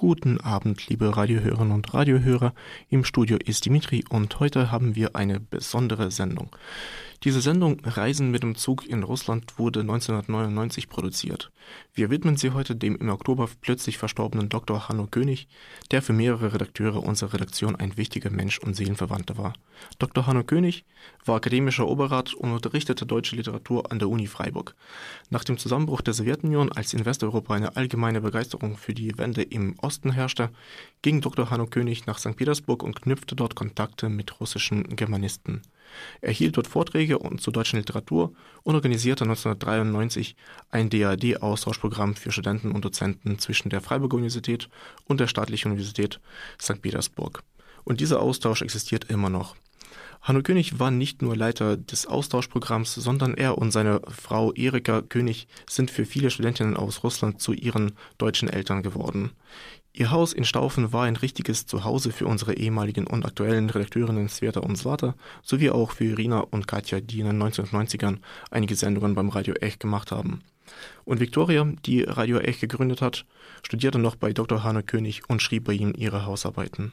Guten 0.00 0.40
Abend, 0.40 0.88
liebe 0.88 1.14
Radiohörerinnen 1.14 1.74
und 1.74 1.92
Radiohörer. 1.92 2.54
Im 2.88 3.04
Studio 3.04 3.36
ist 3.36 3.66
Dimitri 3.66 4.02
und 4.08 4.40
heute 4.40 4.72
haben 4.72 4.96
wir 4.96 5.14
eine 5.14 5.40
besondere 5.40 6.10
Sendung. 6.10 6.56
Diese 7.22 7.42
Sendung 7.42 7.80
Reisen 7.84 8.30
mit 8.30 8.42
dem 8.42 8.54
Zug 8.54 8.88
in 8.88 9.02
Russland 9.02 9.58
wurde 9.58 9.80
1999 9.80 10.88
produziert. 10.88 11.52
Wir 11.92 12.08
widmen 12.08 12.38
sie 12.38 12.52
heute 12.52 12.74
dem 12.74 12.96
im 12.96 13.10
Oktober 13.10 13.46
plötzlich 13.60 13.98
verstorbenen 13.98 14.48
Dr. 14.48 14.88
Hanno 14.88 15.06
König, 15.06 15.46
der 15.90 16.00
für 16.00 16.14
mehrere 16.14 16.54
Redakteure 16.54 17.02
unserer 17.02 17.34
Redaktion 17.34 17.76
ein 17.76 17.98
wichtiger 17.98 18.30
Mensch 18.30 18.58
und 18.58 18.74
Seelenverwandter 18.74 19.36
war. 19.36 19.52
Dr. 19.98 20.26
Hanno 20.26 20.44
König 20.44 20.86
war 21.26 21.36
akademischer 21.36 21.86
Oberrat 21.86 22.32
und 22.32 22.52
unterrichtete 22.52 23.04
deutsche 23.04 23.36
Literatur 23.36 23.92
an 23.92 23.98
der 23.98 24.08
Uni 24.08 24.26
Freiburg. 24.26 24.74
Nach 25.28 25.44
dem 25.44 25.58
Zusammenbruch 25.58 26.00
der 26.00 26.14
Sowjetunion, 26.14 26.72
als 26.72 26.94
in 26.94 27.04
Westeuropa 27.04 27.52
eine 27.52 27.76
allgemeine 27.76 28.22
Begeisterung 28.22 28.78
für 28.78 28.94
die 28.94 29.18
Wende 29.18 29.42
im 29.42 29.78
Osten 29.80 30.12
herrschte, 30.12 30.48
ging 31.02 31.20
Dr. 31.20 31.50
Hanno 31.50 31.66
König 31.66 32.06
nach 32.06 32.16
St. 32.16 32.34
Petersburg 32.34 32.82
und 32.82 33.02
knüpfte 33.02 33.36
dort 33.36 33.56
Kontakte 33.56 34.08
mit 34.08 34.40
russischen 34.40 34.96
Germanisten. 34.96 35.60
Er 36.20 36.32
hielt 36.32 36.56
dort 36.56 36.66
Vorträge 36.66 37.18
und 37.18 37.40
zur 37.40 37.52
deutschen 37.52 37.78
Literatur 37.78 38.32
und 38.62 38.74
organisierte 38.74 39.24
1993 39.24 40.36
ein 40.70 40.90
DAD-Austauschprogramm 40.90 42.14
für 42.14 42.32
Studenten 42.32 42.72
und 42.72 42.84
Dozenten 42.84 43.38
zwischen 43.38 43.70
der 43.70 43.80
Freiburger 43.80 44.16
Universität 44.16 44.68
und 45.06 45.20
der 45.20 45.26
Staatlichen 45.26 45.68
Universität 45.70 46.20
St. 46.60 46.82
Petersburg. 46.82 47.42
Und 47.84 48.00
dieser 48.00 48.20
Austausch 48.20 48.62
existiert 48.62 49.10
immer 49.10 49.30
noch. 49.30 49.56
Hanno 50.22 50.42
König 50.42 50.78
war 50.78 50.90
nicht 50.90 51.22
nur 51.22 51.34
Leiter 51.34 51.78
des 51.78 52.06
Austauschprogramms, 52.06 52.94
sondern 52.94 53.34
er 53.34 53.56
und 53.56 53.70
seine 53.70 54.02
Frau 54.06 54.52
Erika 54.52 55.00
König 55.00 55.48
sind 55.68 55.90
für 55.90 56.04
viele 56.04 56.30
Studentinnen 56.30 56.76
aus 56.76 57.02
Russland 57.02 57.40
zu 57.40 57.54
ihren 57.54 57.92
deutschen 58.18 58.50
Eltern 58.50 58.82
geworden. 58.82 59.30
Ihr 59.92 60.12
Haus 60.12 60.32
in 60.32 60.44
Staufen 60.44 60.92
war 60.92 61.04
ein 61.04 61.16
richtiges 61.16 61.66
Zuhause 61.66 62.12
für 62.12 62.26
unsere 62.26 62.54
ehemaligen 62.54 63.08
und 63.08 63.24
aktuellen 63.24 63.68
Redakteurinnen 63.68 64.28
Sveta 64.28 64.60
und 64.60 64.76
Svata, 64.76 65.16
sowie 65.42 65.70
auch 65.70 65.90
für 65.90 66.04
Irina 66.04 66.40
und 66.40 66.68
Katja, 66.68 67.00
die 67.00 67.20
in 67.20 67.26
den 67.26 67.42
1990ern 67.42 68.18
einige 68.50 68.76
Sendungen 68.76 69.16
beim 69.16 69.30
Radio 69.30 69.54
Ech 69.54 69.80
gemacht 69.80 70.12
haben. 70.12 70.42
Und 71.04 71.18
Viktoria, 71.18 71.64
die 71.84 72.02
Radio 72.02 72.38
Ech 72.38 72.60
gegründet 72.60 73.02
hat, 73.02 73.26
studierte 73.64 73.98
noch 73.98 74.14
bei 74.14 74.32
Dr. 74.32 74.62
Hanne 74.62 74.84
König 74.84 75.28
und 75.28 75.42
schrieb 75.42 75.64
bei 75.64 75.72
ihm 75.72 75.92
ihre 75.96 76.24
Hausarbeiten. 76.24 76.92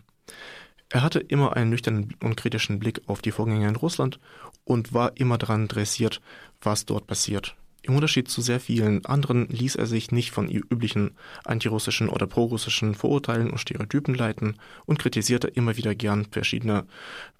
Er 0.90 1.04
hatte 1.04 1.20
immer 1.20 1.56
einen 1.56 1.70
nüchternen 1.70 2.16
und 2.24 2.38
kritischen 2.38 2.80
Blick 2.80 3.02
auf 3.06 3.22
die 3.22 3.32
Vorgänge 3.32 3.68
in 3.68 3.76
Russland 3.76 4.20
und 4.64 4.94
war 4.94 5.12
immer 5.18 5.38
daran 5.38 5.68
dressiert, 5.68 6.20
was 6.62 6.86
dort 6.86 7.06
passiert. 7.06 7.56
Im 7.88 7.96
Unterschied 7.96 8.28
zu 8.28 8.42
sehr 8.42 8.60
vielen 8.60 9.06
anderen 9.06 9.48
ließ 9.48 9.76
er 9.76 9.86
sich 9.86 10.12
nicht 10.12 10.32
von 10.32 10.50
üblichen 10.50 11.12
antirussischen 11.46 12.10
oder 12.10 12.28
prorussischen 12.28 12.96
Vorurteilen 12.96 13.50
und 13.50 13.60
Stereotypen 13.60 14.14
leiten 14.14 14.58
und 14.86 15.00
kritisierte 15.00 15.48
immer 15.48 15.78
wieder 15.78 15.96
gern 15.96 16.26
verschiedene 16.26 16.86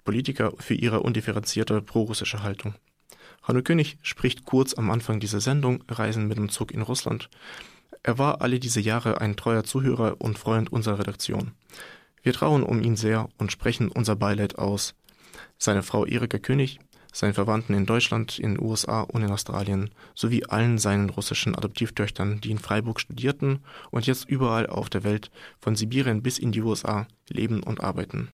Politiker 0.04 0.54
für 0.58 0.72
ihre 0.72 1.00
undifferenzierte 1.00 1.82
prorussische 1.82 2.42
Haltung. 2.42 2.74
Hanno 3.42 3.60
König 3.60 3.98
spricht 4.00 4.46
kurz 4.46 4.72
am 4.72 4.90
Anfang 4.90 5.20
dieser 5.20 5.40
Sendung 5.40 5.84
Reisen 5.86 6.28
mit 6.28 6.38
dem 6.38 6.48
Zug 6.48 6.72
in 6.72 6.80
Russland. 6.80 7.28
Er 8.02 8.16
war 8.16 8.40
alle 8.40 8.58
diese 8.58 8.80
Jahre 8.80 9.20
ein 9.20 9.36
treuer 9.36 9.64
Zuhörer 9.64 10.16
und 10.18 10.38
Freund 10.38 10.72
unserer 10.72 11.00
Redaktion. 11.00 11.52
Wir 12.22 12.32
trauen 12.32 12.62
um 12.62 12.82
ihn 12.82 12.96
sehr 12.96 13.28
und 13.36 13.52
sprechen 13.52 13.90
unser 13.90 14.16
Beileid 14.16 14.56
aus. 14.58 14.94
Seine 15.58 15.82
Frau 15.82 16.06
Erika 16.06 16.38
König 16.38 16.78
seinen 17.12 17.34
Verwandten 17.34 17.74
in 17.74 17.86
Deutschland, 17.86 18.38
in 18.38 18.54
den 18.54 18.64
USA 18.64 19.02
und 19.02 19.22
in 19.22 19.30
Australien 19.30 19.90
sowie 20.14 20.44
allen 20.44 20.78
seinen 20.78 21.10
russischen 21.10 21.54
Adoptivtöchtern, 21.54 22.40
die 22.40 22.50
in 22.50 22.58
Freiburg 22.58 23.00
studierten 23.00 23.60
und 23.90 24.06
jetzt 24.06 24.28
überall 24.28 24.66
auf 24.66 24.90
der 24.90 25.04
Welt, 25.04 25.30
von 25.60 25.76
Sibirien 25.76 26.22
bis 26.22 26.38
in 26.38 26.52
die 26.52 26.62
USA, 26.62 27.06
leben 27.28 27.62
und 27.62 27.82
arbeiten. 27.82 28.30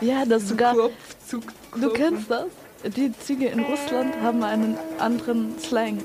Ja, 0.00 0.24
das 0.24 0.48
sogar. 0.48 0.74
Du 0.74 1.92
kennst 1.92 2.30
das? 2.30 2.63
Die 2.90 3.12
Züge 3.18 3.46
in 3.46 3.60
Russland 3.60 4.14
haben 4.20 4.42
einen 4.42 4.76
anderen 4.98 5.58
Slang. 5.58 5.98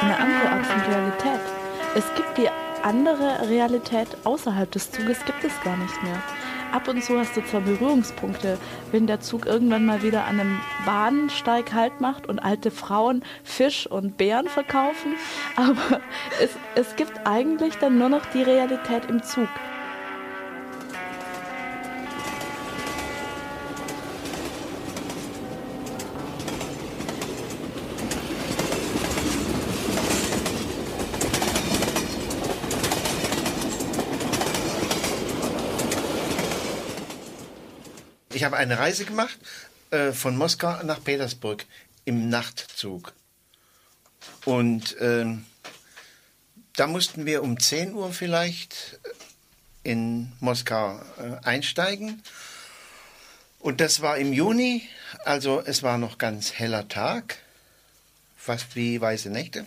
Eine 0.00 0.18
andere 0.18 0.48
Art 0.48 0.66
von 0.66 0.80
Realität. 0.92 1.40
Es 1.96 2.04
gibt 2.14 2.38
die 2.38 2.48
andere 2.82 3.48
Realität 3.48 4.08
außerhalb 4.24 4.70
des 4.70 4.90
Zuges, 4.92 5.24
gibt 5.24 5.42
es 5.42 5.52
gar 5.64 5.76
nicht 5.76 6.02
mehr 6.02 6.22
ab 6.72 6.88
und 6.88 7.02
zu 7.02 7.18
hast 7.18 7.36
du 7.36 7.44
zwar 7.44 7.60
Berührungspunkte, 7.60 8.58
wenn 8.92 9.06
der 9.06 9.20
Zug 9.20 9.46
irgendwann 9.46 9.86
mal 9.86 10.02
wieder 10.02 10.24
an 10.24 10.40
einem 10.40 10.60
Bahnsteig 10.84 11.72
Halt 11.72 12.00
macht 12.00 12.28
und 12.28 12.38
alte 12.38 12.70
Frauen 12.70 13.22
Fisch 13.44 13.86
und 13.86 14.16
Beeren 14.16 14.48
verkaufen, 14.48 15.14
aber 15.56 16.00
es, 16.42 16.50
es 16.74 16.96
gibt 16.96 17.26
eigentlich 17.26 17.76
dann 17.76 17.98
nur 17.98 18.08
noch 18.08 18.26
die 18.26 18.42
Realität 18.42 19.06
im 19.08 19.22
Zug. 19.22 19.48
Eine 38.58 38.78
Reise 38.78 39.04
gemacht 39.04 39.38
äh, 39.90 40.12
von 40.12 40.36
Moskau 40.36 40.82
nach 40.82 41.02
Petersburg 41.02 41.64
im 42.04 42.28
Nachtzug. 42.28 43.14
Und 44.44 44.96
äh, 44.98 45.26
da 46.76 46.86
mussten 46.86 47.26
wir 47.26 47.42
um 47.42 47.58
10 47.58 47.94
Uhr 47.94 48.12
vielleicht 48.12 48.98
in 49.82 50.32
Moskau 50.40 51.00
äh, 51.18 51.44
einsteigen. 51.44 52.22
Und 53.60 53.80
das 53.80 54.00
war 54.00 54.18
im 54.18 54.32
Juni, 54.32 54.88
also 55.24 55.60
es 55.64 55.82
war 55.82 55.98
noch 55.98 56.18
ganz 56.18 56.52
heller 56.52 56.88
Tag, 56.88 57.38
fast 58.36 58.76
wie 58.76 59.00
weiße 59.00 59.30
Nächte. 59.30 59.66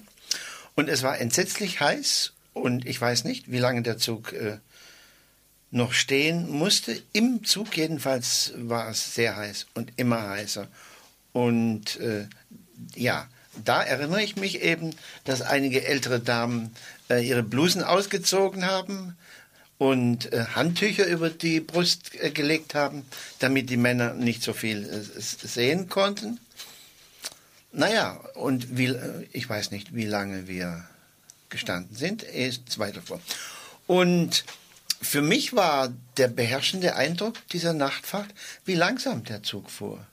Und 0.76 0.90
es 0.90 1.04
war 1.04 1.20
entsetzlich 1.20 1.82
heiß 1.82 2.34
und 2.54 2.86
ich 2.86 3.00
weiß 3.00 3.26
nicht, 3.26 3.52
wie 3.52 3.60
lange 3.60 3.82
der 3.82 3.98
Zug 3.98 4.32
äh, 4.34 4.60
noch 5.72 5.94
stehen 5.94 6.50
musste. 6.50 7.02
Im 7.14 7.44
Zug 7.44 7.76
jedenfalls 7.78 8.54
war 8.56 8.90
es 8.90 9.16
sehr 9.16 9.36
heiß 9.36 9.68
und 9.74 9.94
immer 9.96 10.30
heißer. 10.30 10.68
Und 11.34 12.00
äh, 12.00 12.28
ja, 12.96 13.28
da 13.64 13.82
erinnere 13.82 14.22
ich 14.22 14.36
mich 14.36 14.62
eben, 14.62 14.94
dass 15.24 15.42
einige 15.42 15.86
ältere 15.86 16.20
Damen 16.20 16.76
äh, 17.10 17.26
ihre 17.26 17.44
Blusen 17.44 17.84
ausgezogen 17.84 18.66
haben 18.66 19.18
und 19.78 20.32
äh, 20.32 20.46
Handtücher 20.54 21.08
über 21.08 21.30
die 21.30 21.60
Brust 21.60 22.12
äh, 22.16 22.32
gelegt 22.32 22.76
haben, 22.76 23.04
damit 23.40 23.70
die 23.70 23.78
Männer 23.78 24.14
nicht 24.14 24.44
so 24.44 24.54
viel 24.54 24.88
äh, 24.88 25.20
sehen 25.20 25.90
konnten. 25.90 26.40
Naja, 27.74 28.20
und 28.36 28.78
wie, 28.78 28.88
äh, 28.88 29.28
ich 29.32 29.48
weiß 29.48 29.72
nicht, 29.72 29.96
wie 29.96 30.06
lange 30.06 30.48
wir 30.48 30.86
gestanden 31.50 31.96
sind, 31.96 32.24
ist 32.24 32.80
weiter 32.80 33.02
vor. 33.02 33.22
Und 33.88 34.46
für 35.02 35.22
mich 35.22 35.54
war 35.54 35.92
der 36.18 36.28
beherrschende 36.28 36.96
Eindruck 36.96 37.36
dieser 37.48 37.74
Nachtfahrt, 37.74 38.30
wie 38.66 38.76
langsam 38.76 39.24
der 39.24 39.44
Zug 39.44 39.70
fuhr. 39.70 40.06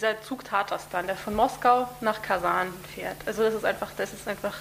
Der 0.00 0.22
Zug 0.22 0.44
Tatarstan, 0.44 1.06
der 1.06 1.16
von 1.16 1.34
Moskau 1.34 1.88
nach 2.00 2.22
Kasan 2.22 2.72
fährt. 2.94 3.16
Also 3.26 3.42
das 3.42 3.54
ist 3.54 3.64
einfach, 3.64 3.90
das 3.96 4.12
ist 4.12 4.26
einfach 4.26 4.58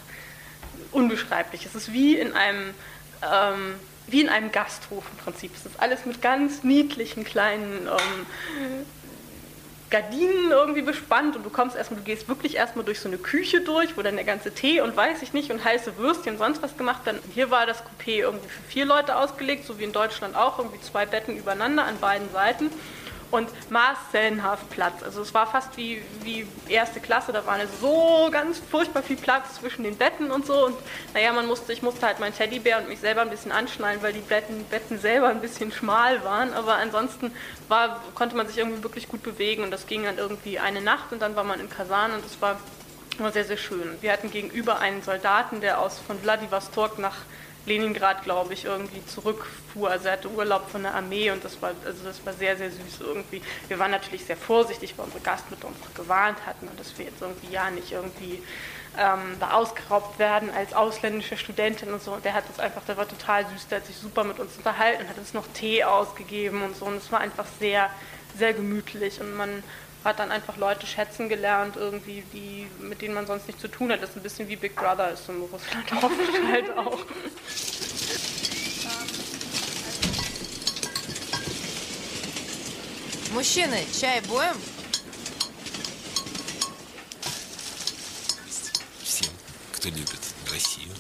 unbeschreiblich. 0.92 1.66
Es 1.66 1.76
ist 1.76 1.92
wie 1.94 2.18
in 2.18 2.34
einem 2.34 2.74
ähm, 3.22 3.76
wie 4.08 4.22
in 4.22 4.30
einem 4.30 4.52
Gasthof 4.52 5.04
im 5.12 5.18
Prinzip. 5.24 5.52
Es 5.56 5.66
ist 5.66 5.80
alles 5.80 6.06
mit 6.06 6.22
ganz 6.22 6.64
niedlichen 6.64 7.24
kleinen 7.24 7.88
ähm, 7.88 8.86
Gardinen 9.90 10.52
irgendwie 10.52 10.82
bespannt 10.82 11.36
und 11.36 11.44
du 11.44 11.50
kommst 11.50 11.76
erstmal, 11.76 12.00
du 12.00 12.06
gehst 12.06 12.28
wirklich 12.28 12.56
erstmal 12.56 12.86
durch 12.86 13.00
so 13.00 13.08
eine 13.08 13.18
Küche 13.18 13.62
durch, 13.62 13.98
wo 13.98 14.02
dann 14.02 14.16
der 14.16 14.26
ganze 14.26 14.54
Tee 14.54 14.82
und 14.82 14.96
weiß 14.96 15.24
ich 15.24 15.34
nicht 15.34 15.52
und 15.52 15.64
heiße 15.64 15.98
Würstchen 15.98 16.34
und 16.34 16.38
sonst 16.38 16.62
was 16.62 16.78
gemacht 16.78 17.06
werden. 17.06 17.20
Hier 17.34 17.50
war 17.50 17.66
das 17.66 17.80
Coupé 17.80 18.20
irgendwie 18.20 18.50
für 18.50 18.62
vier 18.68 18.86
Leute 18.86 19.16
ausgelegt, 19.16 19.66
so 19.66 19.80
wie 19.80 19.84
in 19.84 19.92
Deutschland 19.92 20.36
auch, 20.36 20.60
irgendwie 20.60 20.80
zwei 20.82 21.06
Betten 21.06 21.36
übereinander 21.36 21.86
an 21.86 22.00
beiden 22.00 22.32
Seiten 22.32 22.70
und 23.32 23.50
maßellenhaft 23.70 24.70
Platz. 24.70 25.04
Also 25.04 25.22
es 25.22 25.34
war 25.34 25.48
fast 25.48 25.78
wie, 25.78 26.02
wie 26.24 26.48
erste 26.68 27.00
Klasse, 27.00 27.32
da 27.32 27.46
war 27.46 27.58
so 27.80 28.30
ganz 28.32 28.60
furchtbar 28.72 29.04
viel 29.04 29.18
Platz 29.18 29.56
zwischen 29.56 29.84
den 29.84 29.98
Betten 29.98 30.32
und 30.32 30.46
so. 30.46 30.66
Und 30.68 30.76
naja, 31.14 31.32
man 31.34 31.48
musste, 31.48 31.74
ich 31.74 31.82
musste 31.82 32.06
halt 32.06 32.20
meinen 32.20 32.34
Teddybär 32.34 32.80
und 32.80 32.90
mich 32.90 33.00
selber 33.00 33.22
ein 33.22 33.30
bisschen 33.30 33.52
anschnallen, 33.52 34.02
weil 34.02 34.14
die 34.14 34.20
Betten, 34.20 34.64
Betten 34.66 35.00
selber 35.00 35.28
ein 35.28 35.42
bisschen 35.42 35.72
schmal 35.72 36.24
waren. 36.24 36.54
Aber 36.54 36.76
ansonsten 36.76 37.32
war, 37.68 38.02
konnte 38.16 38.36
man 38.36 38.48
sich 38.48 38.58
irgendwie 38.58 38.84
wirklich 38.84 39.08
gut 39.08 39.24
bewegen 39.24 39.64
und 39.64 39.72
das 39.72 39.88
ging 39.88 40.04
dann 40.04 40.18
irgendwie 40.18 40.60
eine 40.60 40.82
Nacht 40.82 41.12
und 41.12 41.22
dann 41.22 41.36
war 41.36 41.44
man 41.44 41.60
in 41.60 41.70
Kasan 41.70 42.12
und 42.14 42.26
es 42.26 42.42
war, 42.42 42.60
war 43.18 43.32
sehr, 43.32 43.46
sehr 43.46 43.58
schön. 43.58 43.98
Wir 44.02 44.12
hatten 44.12 44.32
gegenüber 44.32 44.80
einen 44.80 45.02
Soldaten, 45.04 45.62
der 45.62 45.80
aus 45.80 46.00
von 46.00 46.20
Vladivostok 46.20 47.00
nach 47.00 47.18
Leningrad, 47.70 48.24
glaube 48.24 48.54
ich, 48.54 48.66
irgendwie 48.66 49.06
zurückfuhr. 49.06 49.90
Also 49.90 50.08
er 50.08 50.14
hatte 50.14 50.30
Urlaub 50.30 50.70
von 50.70 50.84
der 50.84 50.96
Armee 50.96 51.32
und 51.32 51.44
das 51.44 51.62
war, 51.62 51.72
also 51.86 52.04
das 52.04 52.26
war 52.26 52.34
sehr, 52.34 52.58
sehr 52.58 52.72
süß 52.72 53.02
irgendwie. 53.02 53.42
Wir 53.68 53.80
waren 53.80 53.92
natürlich 53.92 54.26
sehr 54.26 54.36
vorsichtig, 54.36 54.96
weil 54.98 55.06
unsere 55.06 55.24
Gastmutter 55.24 55.68
uns 55.68 55.78
gewarnt 55.96 56.40
hatten 56.46 56.68
und 56.68 56.80
dass 56.80 56.98
wir 56.98 57.06
jetzt 57.06 57.22
irgendwie 57.22 57.54
ja 57.54 57.70
nicht 57.70 57.92
irgendwie 57.92 58.44
ähm, 58.98 59.38
da 59.40 59.52
ausgeraubt 59.52 60.20
werden 60.20 60.50
als 60.50 60.74
ausländische 60.74 61.38
Studentin 61.38 61.94
und 61.94 62.02
so. 62.02 62.12
Und 62.12 62.26
der 62.26 62.34
hat 62.34 62.48
uns 62.50 62.60
einfach, 62.60 62.84
der 62.86 62.98
war 62.98 63.08
total 63.08 63.46
süß, 63.48 63.68
der 63.68 63.80
hat 63.80 63.86
sich 63.86 63.96
super 63.96 64.24
mit 64.24 64.40
uns 64.40 64.58
unterhalten, 64.58 65.08
hat 65.08 65.18
uns 65.18 65.34
noch 65.34 65.46
Tee 65.54 65.84
ausgegeben 65.84 66.64
und 66.64 66.76
so. 66.76 66.86
Und 66.86 66.98
es 66.98 67.12
war 67.12 67.20
einfach 67.20 67.46
sehr, 67.60 67.90
sehr 68.38 68.54
gemütlich 68.54 69.22
und 69.22 69.36
man 69.36 69.64
hat 70.05 70.19
dann 70.19 70.31
einfach 70.31 70.57
Leute 70.59 70.87
schätzen 70.87 71.29
gelernt, 71.29 71.77
irgendwie, 71.77 72.23
die, 72.33 72.67
mit 72.79 73.01
denen 73.01 73.15
man 73.15 73.27
sonst 73.27 73.47
nichts 73.47 73.63
zu 73.63 73.69
tun 73.69 73.91
hat. 73.91 74.03
Das 74.03 74.11
ist 74.11 74.17
ein 74.17 74.23
bisschen 74.23 74.49
wie 74.49 74.57
Big 74.57 74.77
Brother 74.77 75.11
ist 75.11 75.29
in 75.29 75.41
Russland 75.41 75.93
aufgestellt 75.93 76.77
auch. 76.77 76.99
Мужчины, 83.33 83.85
чай 83.99 84.21
будем? 84.29 84.61
Всем, 89.03 89.33
кто 89.73 89.89
любит 89.89 90.21
Россию 90.53 90.93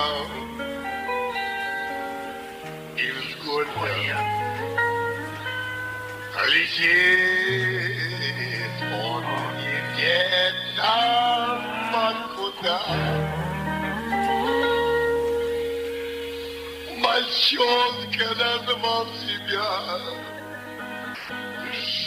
долинам 0.00 0.28
и 2.96 3.10
взгорья. 3.12 4.18
Летит 6.48 8.00
он 9.02 9.24
не 9.58 9.76
где-то, 9.92 10.82
а 10.82 12.04
куда. 12.36 12.80
Мальчонка 16.98 18.28
назвал 18.36 19.06
себя 19.26 19.70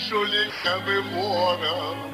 жуликом 0.10 0.84
и 0.90 1.00
вором. 1.14 2.13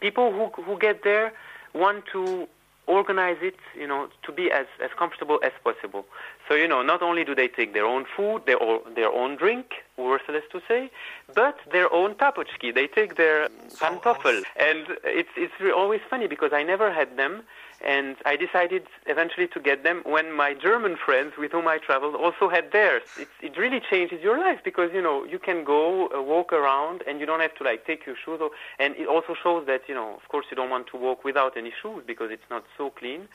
People 0.00 0.32
who 0.32 0.62
who 0.62 0.78
get 0.78 1.02
there 1.02 1.32
want 1.74 2.04
to 2.12 2.48
organize 2.88 3.36
it, 3.42 3.56
you 3.78 3.86
know, 3.86 4.08
to 4.22 4.32
be 4.32 4.50
as, 4.50 4.66
as 4.82 4.90
comfortable 4.98 5.38
as 5.44 5.52
possible. 5.62 6.06
So, 6.48 6.54
you 6.54 6.66
know, 6.66 6.82
not 6.82 7.02
only 7.02 7.22
do 7.22 7.34
they 7.34 7.46
take 7.46 7.74
their 7.74 7.84
own 7.84 8.06
food, 8.16 8.42
their 8.46 8.60
own, 8.62 8.80
their 8.94 9.12
own 9.12 9.36
drink, 9.36 9.66
worthless 9.98 10.44
to 10.52 10.62
say, 10.66 10.90
but 11.34 11.58
their 11.70 11.92
own 11.92 12.14
tapochki. 12.14 12.74
They 12.74 12.86
take 12.86 13.16
their 13.16 13.48
pantoffel. 13.76 14.42
And 14.56 14.86
it's, 15.04 15.28
it's 15.36 15.52
always 15.76 16.00
funny 16.08 16.26
because 16.26 16.52
I 16.54 16.62
never 16.62 16.90
had 16.92 17.16
them. 17.18 17.42
And 17.84 18.16
I 18.26 18.34
decided 18.34 18.86
eventually 19.06 19.46
to 19.48 19.60
get 19.60 19.84
them 19.84 20.02
when 20.04 20.32
my 20.32 20.52
German 20.52 20.96
friends 20.96 21.34
with 21.38 21.52
whom 21.52 21.68
I 21.68 21.78
traveled 21.78 22.16
also 22.16 22.48
had 22.48 22.72
theirs. 22.72 23.02
It, 23.16 23.28
it 23.40 23.56
really 23.56 23.80
changes 23.80 24.20
your 24.20 24.36
life 24.36 24.58
because, 24.64 24.90
you 24.92 25.00
know, 25.00 25.24
you 25.24 25.38
can 25.38 25.62
go 25.62 26.08
uh, 26.08 26.20
walk 26.20 26.52
around 26.52 27.02
and 27.06 27.20
you 27.20 27.26
don't 27.26 27.40
have 27.40 27.54
to 27.56 27.64
like 27.64 27.86
take 27.86 28.04
your 28.04 28.16
shoes 28.16 28.40
off. 28.40 28.50
And 28.80 28.96
it 28.96 29.06
also 29.06 29.34
shows 29.40 29.66
that, 29.66 29.82
you 29.88 29.94
know, 29.94 30.14
of 30.14 30.28
course 30.28 30.46
you 30.50 30.56
don't 30.56 30.70
want 30.70 30.88
to 30.88 30.96
walk 30.96 31.24
without 31.24 31.56
any 31.56 31.72
shoes 31.80 32.02
because 32.04 32.32
it's 32.32 32.50
not 32.50 32.64
so 32.76 32.90
clean. 32.90 33.28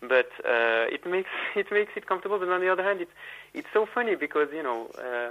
But 0.00 0.30
uh, 0.44 0.92
it 0.92 1.06
makes 1.06 1.30
it 1.56 1.72
makes 1.72 1.92
it 1.96 2.06
comfortable. 2.06 2.38
But 2.38 2.50
on 2.50 2.60
the 2.60 2.68
other 2.68 2.82
hand, 2.82 3.00
it's 3.00 3.12
it's 3.54 3.68
so 3.72 3.86
funny 3.86 4.14
because 4.14 4.48
you 4.52 4.62
know 4.62 4.90
uh, 4.98 5.30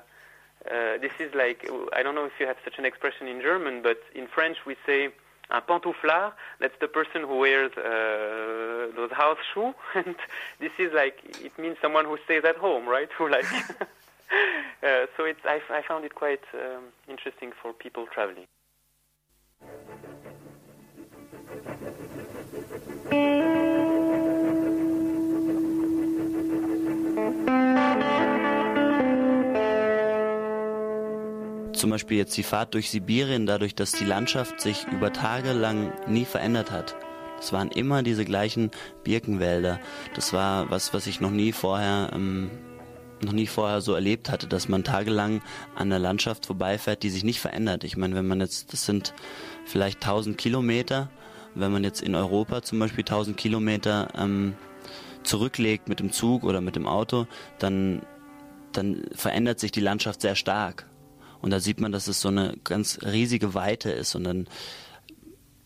uh, 0.70 0.98
this 0.98 1.12
is 1.20 1.36
like 1.36 1.70
I 1.94 2.02
don't 2.02 2.16
know 2.16 2.26
if 2.26 2.34
you 2.40 2.48
have 2.48 2.58
such 2.64 2.80
an 2.80 2.86
expression 2.86 3.28
in 3.28 3.42
German, 3.42 3.84
but 3.84 4.00
in 4.16 4.26
French 4.26 4.58
we 4.66 4.76
say 4.86 5.10
un 5.50 5.62
pantouflard. 5.62 6.34
That's 6.60 6.78
the 6.80 6.88
person 6.88 7.22
who 7.22 7.38
wears 7.40 7.72
uh, 7.78 8.96
those 8.96 9.12
house 9.12 9.38
shoes, 9.54 9.76
and 9.96 10.16
this 10.60 10.72
is 10.80 10.92
like 10.94 11.18
it 11.42 11.58
means 11.58 11.78
someone 11.82 12.06
who 12.06 12.18
stays 12.26 12.44
at 12.46 12.58
home, 12.58 12.88
right? 12.88 13.10
Who 13.18 13.30
like. 13.30 13.46
uh, 14.84 15.06
so 15.16 15.24
it's 15.26 15.40
I, 15.46 15.62
I 15.70 15.82
found 15.88 16.06
it 16.06 16.16
quite 16.16 16.44
um, 16.54 16.86
interesting 17.08 17.52
for 17.62 17.74
people 17.74 18.08
traveling. 18.14 18.48
Zum 31.76 31.90
Beispiel 31.90 32.18
jetzt 32.18 32.38
die 32.38 32.44
Fahrt 32.44 32.74
durch 32.74 32.90
Sibirien, 32.90 33.46
dadurch, 33.46 33.76
dass 33.76 33.92
die 33.92 34.06
Landschaft 34.06 34.62
sich 34.62 34.88
über 34.94 35.12
Tage 35.12 35.52
lang 35.52 35.92
nie 36.08 36.24
verändert 36.24 36.72
hat. 36.72 36.96
Es 37.38 37.52
waren 37.52 37.70
immer 37.70 38.02
diese 38.02 38.24
gleichen 38.24 38.72
Birkenwälder. 39.04 39.82
Das 40.16 40.32
war 40.32 40.72
was, 40.72 40.94
was 40.94 41.06
ich 41.06 41.20
noch 41.20 41.32
nie 41.32 41.52
vorher, 41.52 42.12
ähm, 42.14 42.50
noch 43.22 43.34
nie 43.34 43.46
vorher 43.46 43.82
so 43.82 43.94
erlebt 43.94 44.32
hatte, 44.32 44.48
dass 44.48 44.70
man 44.70 44.86
tagelang 44.86 45.42
an 45.76 45.90
der 45.90 46.00
Landschaft 46.00 46.46
vorbeifährt, 46.46 47.04
die 47.04 47.10
sich 47.10 47.26
nicht 47.26 47.42
verändert. 47.42 47.84
Ich 47.84 47.98
meine, 47.98 48.16
wenn 48.16 48.28
man 48.28 48.40
jetzt, 48.40 48.72
das 48.72 48.86
sind 48.86 49.14
vielleicht 49.66 49.98
1000 49.98 50.38
Kilometer, 50.38 51.10
wenn 51.56 51.74
man 51.74 51.84
jetzt 51.84 52.02
in 52.02 52.16
Europa 52.16 52.62
zum 52.62 52.80
Beispiel 52.80 53.04
1000 53.04 53.36
Kilometer 53.36 54.08
ähm, 54.18 54.56
zurücklegt 55.24 55.90
mit 55.90 56.00
dem 56.00 56.14
Zug 56.14 56.46
oder 56.46 56.62
mit 56.62 56.78
dem 56.78 56.88
Auto, 56.88 57.28
dann, 57.60 58.02
dann 58.72 59.04
verändert 59.14 59.60
sich 59.60 59.74
die 59.74 59.82
Landschaft 59.82 60.22
sehr 60.22 60.36
stark. 60.36 60.86
Und 61.42 61.52
da 61.52 61.60
sieht 61.60 61.80
man, 61.80 61.92
dass 61.92 62.08
es 62.08 62.22
so 62.22 62.30
eine 62.30 62.56
ganz 62.64 63.00
riesige 63.04 63.54
Weite 63.54 63.92
ist. 63.92 64.16
Und 64.16 64.24
dann, 64.24 64.48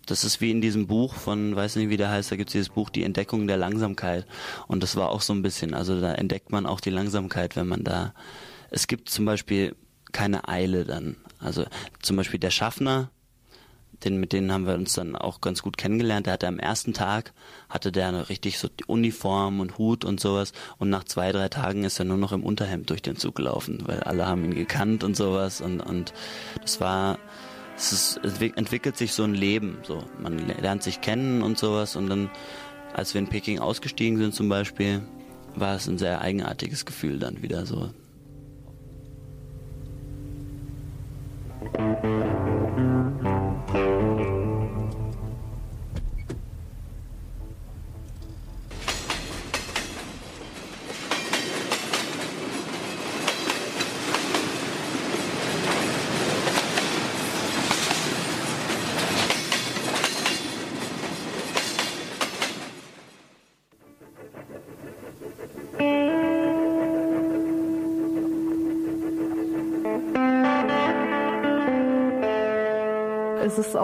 das 0.06 0.24
ist 0.24 0.42
wie 0.42 0.52
in 0.52 0.62
diesem 0.62 0.88
Buch 0.88 1.14
von, 1.14 1.56
weiß 1.56 1.76
nicht 1.76 1.90
wie 1.90 1.98
der 1.98 2.10
heißt, 2.10 2.32
da 2.32 2.36
gibt 2.36 2.50
es 2.50 2.54
dieses 2.54 2.70
Buch 2.70 2.90
Die 2.90 3.04
Entdeckung 3.04 3.48
der 3.48 3.58
Langsamkeit. 3.58 4.26
Und 4.68 4.84
das 4.84 4.96
war 4.96 5.10
auch 5.10 5.22
so 5.22 5.34
ein 5.34 5.42
bisschen, 5.42 5.74
also 5.74 6.00
da 6.00 6.14
entdeckt 6.14 6.52
man 6.52 6.66
auch 6.66 6.80
die 6.80 6.90
Langsamkeit, 6.90 7.56
wenn 7.56 7.68
man 7.68 7.84
da, 7.84 8.14
es 8.72 8.88
gibt 8.88 9.10
zum 9.10 9.26
Beispiel 9.26 9.76
keine 10.12 10.48
Eile 10.48 10.86
dann. 10.86 11.18
Also 11.40 11.66
zum 12.02 12.18
Beispiel 12.18 12.40
der 12.40 12.52
Schaffner, 12.52 13.12
den, 14.04 14.20
mit 14.20 14.34
denen 14.34 14.52
haben 14.52 14.66
wir 14.66 14.76
uns 14.76 14.94
dann 14.94 15.16
auch 15.16 15.42
ganz 15.42 15.62
gut 15.62 15.78
kennengelernt. 15.78 16.26
Der 16.26 16.34
hatte 16.34 16.48
am 16.48 16.60
ersten 16.60 16.94
Tag, 16.94 17.34
hatte 17.70 17.92
der 17.92 18.30
richtig 18.30 18.60
so 18.60 18.70
Uniform 18.88 19.60
und 19.60 19.78
Hut 19.78 20.06
und 20.06 20.20
sowas. 20.20 20.54
Und 20.78 20.90
nach 20.90 21.04
zwei, 21.04 21.32
drei 21.32 21.50
Tagen 21.50 21.84
ist 21.84 22.00
er 22.00 22.06
nur 22.06 22.18
noch 22.18 22.32
im 22.32 22.44
Unterhemd 22.44 22.90
durch 22.90 23.02
den 23.02 23.18
Zug 23.18 23.36
gelaufen, 23.36 23.84
weil 23.86 24.00
alle 24.02 24.28
haben 24.28 24.44
ihn 24.46 24.56
gekannt 24.56 25.04
und 25.04 25.16
sowas. 25.16 25.62
Und, 25.62 25.82
und 25.82 26.14
das 26.62 26.80
war, 26.80 27.20
es, 27.76 27.92
ist, 27.92 28.42
entwickelt 28.56 28.98
sich 28.98 29.14
so 29.14 29.24
ein 29.24 29.34
Leben. 29.34 29.80
So, 29.84 30.04
man 30.22 30.38
lernt 30.48 30.84
sich 30.84 31.02
kennen 31.02 31.42
und 31.42 31.58
sowas. 31.58 31.96
Und 31.96 32.10
dann, 32.10 32.30
als 32.94 33.14
wir 33.14 33.20
in 33.20 33.28
Peking 33.28 33.60
ausgestiegen 33.60 34.18
sind 34.18 34.34
zum 34.34 34.50
Beispiel, 34.50 35.02
war 35.56 35.76
es 35.76 35.88
ein 35.88 35.98
sehr 35.98 36.22
eigenartiges 36.22 36.86
Gefühl 36.86 37.20
dann 37.20 37.42
wieder 37.42 37.66
so. 37.66 37.90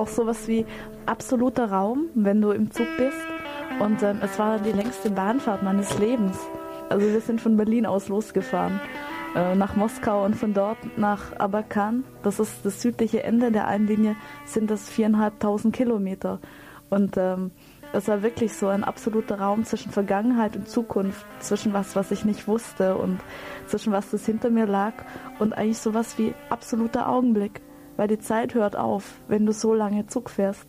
Auch 0.05 0.09
sowas 0.09 0.47
wie 0.47 0.65
absoluter 1.07 1.71
Raum, 1.71 2.09
wenn 2.13 2.39
du 2.39 2.51
im 2.51 2.69
Zug 2.69 2.87
bist. 2.97 3.17
Und 3.79 4.03
ähm, 4.03 4.19
es 4.21 4.37
war 4.37 4.59
die 4.59 4.71
längste 4.71 5.09
Bahnfahrt 5.09 5.63
meines 5.63 5.97
Lebens. 5.97 6.37
Also 6.89 7.07
wir 7.11 7.21
sind 7.21 7.41
von 7.41 7.57
Berlin 7.57 7.87
aus 7.87 8.07
losgefahren 8.07 8.79
äh, 9.35 9.55
nach 9.55 9.75
Moskau 9.75 10.23
und 10.23 10.35
von 10.35 10.53
dort 10.53 10.77
nach 10.97 11.37
Abakan. 11.39 12.03
Das 12.21 12.39
ist 12.39 12.63
das 12.63 12.83
südliche 12.83 13.23
Ende 13.23 13.51
der 13.51 13.67
Einlinie, 13.67 14.15
sind 14.45 14.69
das 14.69 14.89
viereinhalbtausend 14.91 15.75
Kilometer. 15.75 16.39
Und 16.91 17.17
ähm, 17.17 17.49
es 17.91 18.07
war 18.07 18.21
wirklich 18.21 18.53
so 18.53 18.67
ein 18.67 18.83
absoluter 18.83 19.39
Raum 19.39 19.65
zwischen 19.65 19.91
Vergangenheit 19.91 20.55
und 20.55 20.69
Zukunft, 20.69 21.25
zwischen 21.39 21.73
was, 21.73 21.95
was 21.95 22.11
ich 22.11 22.25
nicht 22.25 22.47
wusste 22.47 22.95
und 22.95 23.19
zwischen 23.65 23.91
was, 23.91 24.11
das 24.11 24.23
hinter 24.23 24.51
mir 24.51 24.67
lag 24.67 24.93
und 25.39 25.57
eigentlich 25.57 25.79
sowas 25.79 26.19
wie 26.19 26.35
absoluter 26.51 27.09
Augenblick, 27.09 27.61
weil 27.97 28.07
die 28.07 28.19
Zeit 28.19 28.53
hört 28.53 28.75
auf, 28.75 29.19
wenn 29.27 29.45
du 29.45 29.51
so 29.51 29.73
lange 29.73 30.07
Zug 30.07 30.29
fährst. 30.29 30.67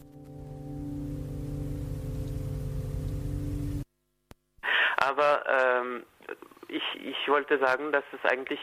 Aber 4.96 5.44
ähm, 5.46 6.02
ich, 6.68 6.82
ich 7.00 7.28
wollte 7.28 7.58
sagen, 7.58 7.92
dass 7.92 8.04
es 8.12 8.30
eigentlich 8.30 8.60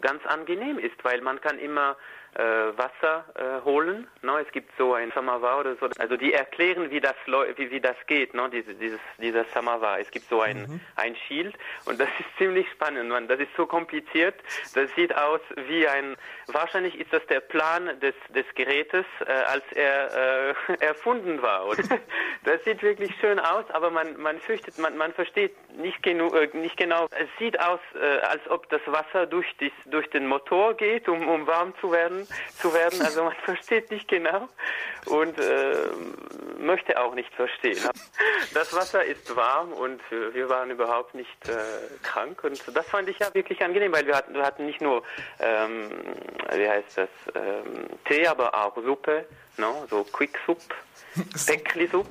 ganz 0.00 0.24
angenehm 0.26 0.78
ist, 0.78 1.02
weil 1.04 1.20
man 1.20 1.40
kann 1.40 1.58
immer 1.58 1.96
Wasser 2.40 3.24
äh, 3.34 3.64
holen. 3.64 4.08
Ne? 4.22 4.44
Es 4.44 4.50
gibt 4.52 4.70
so 4.76 4.94
ein 4.94 5.12
Samovar 5.12 5.60
oder 5.60 5.76
so. 5.76 5.88
Also 5.98 6.16
die 6.16 6.32
erklären, 6.32 6.90
wie 6.90 7.00
das 7.00 7.14
wie, 7.56 7.70
wie 7.70 7.80
das 7.80 7.96
geht, 8.06 8.34
ne? 8.34 8.50
Diese, 8.50 8.74
dieses, 8.74 9.00
dieser 9.18 9.44
Samovar. 9.54 10.00
Es 10.00 10.10
gibt 10.10 10.28
so 10.28 10.40
ein, 10.40 10.62
mhm. 10.62 10.80
ein 10.96 11.16
Schild 11.28 11.56
und 11.84 12.00
das 12.00 12.08
ist 12.18 12.36
ziemlich 12.38 12.68
spannend. 12.70 13.08
Man, 13.08 13.28
das 13.28 13.38
ist 13.38 13.50
so 13.56 13.66
kompliziert. 13.66 14.34
Das 14.74 14.92
sieht 14.96 15.14
aus 15.16 15.40
wie 15.68 15.86
ein. 15.86 16.16
Wahrscheinlich 16.48 16.98
ist 16.98 17.12
das 17.12 17.24
der 17.26 17.40
Plan 17.40 18.00
des, 18.00 18.14
des 18.34 18.46
Gerätes, 18.54 19.04
äh, 19.26 19.30
als 19.30 19.64
er 19.72 20.54
äh, 20.68 20.74
erfunden 20.80 21.40
war. 21.42 21.66
Oder? 21.66 21.82
Das 22.44 22.62
sieht 22.64 22.82
wirklich 22.82 23.10
schön 23.20 23.38
aus, 23.38 23.64
aber 23.70 23.90
man, 23.90 24.20
man 24.20 24.38
fürchtet, 24.38 24.76
man, 24.78 24.98
man 24.98 25.14
versteht 25.14 25.56
nicht, 25.78 26.02
genu 26.02 26.28
äh, 26.28 26.48
nicht 26.52 26.76
genau. 26.76 27.06
Es 27.10 27.28
sieht 27.38 27.58
aus, 27.58 27.80
äh, 27.94 28.18
als 28.18 28.46
ob 28.50 28.68
das 28.68 28.82
Wasser 28.86 29.24
durch, 29.24 29.46
dies, 29.60 29.72
durch 29.86 30.10
den 30.10 30.26
Motor 30.26 30.74
geht, 30.74 31.08
um, 31.08 31.26
um 31.26 31.46
warm 31.46 31.72
zu 31.80 31.90
werden 31.90 32.23
zu 32.58 32.72
werden. 32.72 33.02
Also 33.02 33.24
man 33.24 33.34
versteht 33.44 33.90
nicht 33.90 34.08
genau 34.08 34.48
und 35.06 35.38
äh, 35.38 35.74
möchte 36.58 37.00
auch 37.00 37.14
nicht 37.14 37.32
verstehen. 37.34 37.78
Das 38.54 38.72
Wasser 38.74 39.04
ist 39.04 39.34
warm 39.36 39.72
und 39.72 40.00
wir 40.10 40.48
waren 40.48 40.70
überhaupt 40.70 41.14
nicht 41.14 41.48
äh, 41.48 41.54
krank 42.02 42.42
und 42.44 42.60
das 42.74 42.86
fand 42.86 43.08
ich 43.08 43.18
ja 43.18 43.32
wirklich 43.34 43.62
angenehm, 43.62 43.92
weil 43.92 44.06
wir 44.06 44.16
hatten, 44.16 44.34
wir 44.34 44.44
hatten 44.44 44.66
nicht 44.66 44.80
nur, 44.80 45.02
ähm, 45.40 45.90
wie 46.52 46.68
heißt 46.68 46.98
das, 46.98 47.08
ähm, 47.34 47.86
Tee, 48.06 48.26
aber 48.26 48.54
auch 48.54 48.76
Suppe, 48.76 49.26
no? 49.56 49.86
so 49.90 50.04
Quick 50.04 50.38
Soup, 50.46 50.62
Päckli 51.46 51.88
Soup. 51.88 52.08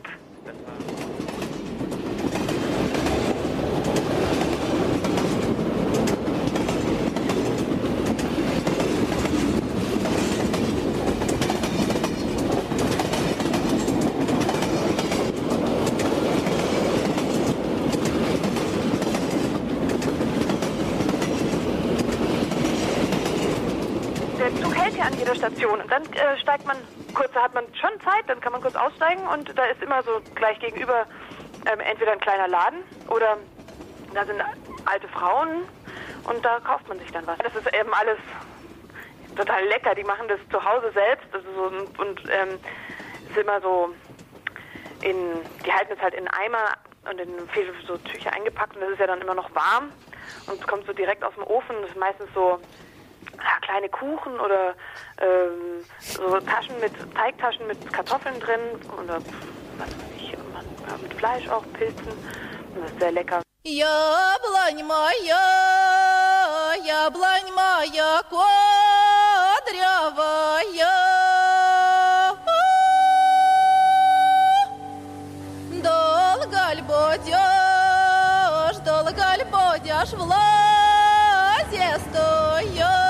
Station. 25.44 25.82
Und 25.82 25.92
dann 25.92 26.04
äh, 26.14 26.38
steigt 26.54 26.68
man 26.68 26.78
kurz, 27.16 27.34
hat 27.34 27.54
man 27.56 27.66
schon 27.74 27.90
Zeit, 28.02 28.26
dann 28.28 28.40
kann 28.40 28.52
man 28.52 28.62
kurz 28.62 28.76
aussteigen 28.76 29.26
und 29.28 29.58
da 29.58 29.66
ist 29.66 29.82
immer 29.82 30.04
so 30.04 30.22
gleich 30.36 30.60
gegenüber 30.60 31.08
ähm, 31.66 31.80
entweder 31.80 32.12
ein 32.12 32.20
kleiner 32.20 32.48
Laden 32.48 32.84
oder 33.08 33.38
da 34.14 34.24
sind 34.24 34.40
alte 34.86 35.08
Frauen 35.08 35.64
und 36.26 36.46
da 36.46 36.60
kauft 36.60 36.88
man 36.88 37.00
sich 37.00 37.12
dann 37.12 37.26
was. 37.26 37.40
Das 37.40 37.56
ist 37.56 37.74
eben 37.74 37.92
alles 37.94 38.20
total 39.36 39.66
lecker. 39.66 39.96
Die 39.96 40.04
machen 40.04 40.28
das 40.28 40.40
zu 40.52 40.64
Hause 40.64 40.92
selbst 40.94 41.26
also 41.34 41.48
so, 41.56 41.64
und, 41.64 42.00
und 42.00 42.22
ähm, 42.30 42.60
ist 43.30 43.38
immer 43.38 43.60
so 43.60 43.90
in, 45.02 45.18
die 45.66 45.74
halten 45.74 45.94
es 45.94 46.02
halt 46.02 46.14
in 46.14 46.28
Eimer 46.28 46.78
und 47.10 47.20
in 47.20 47.50
viele 47.50 47.74
so 47.88 47.98
Tücher 47.98 48.32
eingepackt 48.32 48.76
und 48.76 48.82
das 48.82 48.92
ist 48.92 49.00
ja 49.00 49.08
dann 49.08 49.22
immer 49.22 49.34
noch 49.34 49.54
warm 49.56 49.92
und 50.46 50.68
kommt 50.68 50.86
so 50.86 50.94
direkt 50.94 51.24
aus 51.24 51.34
dem 51.34 51.46
Ofen. 51.46 51.76
Das 51.82 51.90
ist 51.90 51.98
meistens 51.98 52.30
so 52.36 52.60
ja, 53.37 53.61
kleine 53.63 53.89
Kuchen 53.89 54.39
oder 54.41 54.75
ähm, 55.21 55.85
so 56.01 56.39
Taschen 56.41 56.79
mit 56.81 56.93
Teigtaschen 57.15 57.67
mit 57.67 57.93
Kartoffeln 57.93 58.39
drin 58.41 58.61
oder 59.03 59.17
was 59.79 59.89
weiß 59.89 59.97
ich, 60.17 60.33
man, 60.53 60.65
ja, 60.87 60.97
mit 61.03 61.15
Fleisch 61.15 61.49
auch, 61.49 61.65
Pilzen. 61.75 62.13
Und 62.75 62.83
das 62.83 62.91
ist 62.91 63.01
sehr 63.01 63.13
lecker. 63.13 63.43
Яблонь 63.65 64.83
моя, 64.85 65.45
яблонь 66.77 67.53
моя 67.55 68.23
кудрявая, 68.31 68.77
долго 75.83 76.63
ль 76.73 76.83
будешь, 76.83 78.79
долго 78.87 79.27
ль 79.37 79.45
будешь 79.51 80.13
в 80.13 80.21
лазе 80.23 81.99
стоять? 82.09 83.02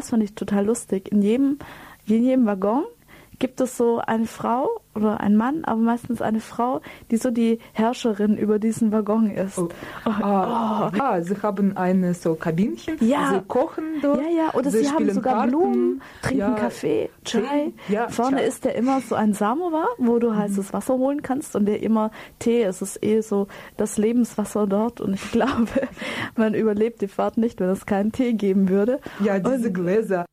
Das 0.00 0.08
fand 0.08 0.22
ich 0.22 0.34
total 0.34 0.64
lustig. 0.64 1.12
In 1.12 1.20
jedem, 1.20 1.58
in 2.06 2.24
jedem 2.24 2.46
Waggon 2.46 2.84
gibt 3.38 3.60
es 3.60 3.76
so 3.76 3.98
eine 3.98 4.26
Frau 4.26 4.79
oder 4.94 5.20
ein 5.20 5.36
Mann, 5.36 5.64
aber 5.64 5.80
meistens 5.80 6.20
eine 6.20 6.40
Frau, 6.40 6.80
die 7.10 7.16
so 7.16 7.30
die 7.30 7.58
Herrscherin 7.72 8.36
über 8.36 8.58
diesen 8.58 8.92
Waggon 8.92 9.30
ist. 9.30 9.58
Oh. 9.58 9.68
Oh. 10.04 10.10
Ah, 10.10 10.88
oh. 10.88 11.00
ah, 11.00 11.20
sie 11.22 11.36
haben 11.42 11.76
ein 11.76 12.14
so 12.14 12.34
Kabinchen, 12.34 12.96
ja. 13.00 13.30
sie 13.32 13.40
kochen 13.46 13.84
dort. 14.02 14.20
Ja, 14.20 14.28
ja, 14.28 14.54
oder 14.54 14.70
sie, 14.70 14.84
sie 14.84 14.90
haben 14.90 15.10
sogar 15.10 15.34
Karten. 15.34 15.50
Blumen, 15.50 16.02
trinken 16.22 16.38
ja. 16.38 16.50
Kaffee, 16.54 17.10
Chai. 17.24 17.72
Ja, 17.88 18.08
Vorne 18.08 18.38
Chai. 18.38 18.46
ist 18.46 18.64
der 18.64 18.74
immer 18.74 19.00
so 19.00 19.14
ein 19.14 19.32
Samovar, 19.32 19.86
wo 19.98 20.18
du 20.18 20.34
heißes 20.34 20.68
mhm. 20.68 20.72
Wasser 20.72 20.94
holen 20.94 21.22
kannst 21.22 21.54
und 21.54 21.66
der 21.66 21.82
immer 21.82 22.10
Tee. 22.38 22.62
Es 22.62 22.82
ist 22.82 23.02
eh 23.04 23.20
so 23.20 23.46
das 23.76 23.96
Lebenswasser 23.96 24.66
dort 24.66 25.00
und 25.00 25.14
ich 25.14 25.30
glaube, 25.32 25.68
man 26.36 26.54
überlebt 26.54 27.00
die 27.00 27.08
Fahrt 27.08 27.36
nicht, 27.38 27.60
wenn 27.60 27.70
es 27.70 27.86
keinen 27.86 28.12
Tee 28.12 28.32
geben 28.32 28.68
würde. 28.68 29.00
Ja, 29.22 29.38
diese 29.38 29.68
und, 29.68 29.74
Gläser. 29.74 30.26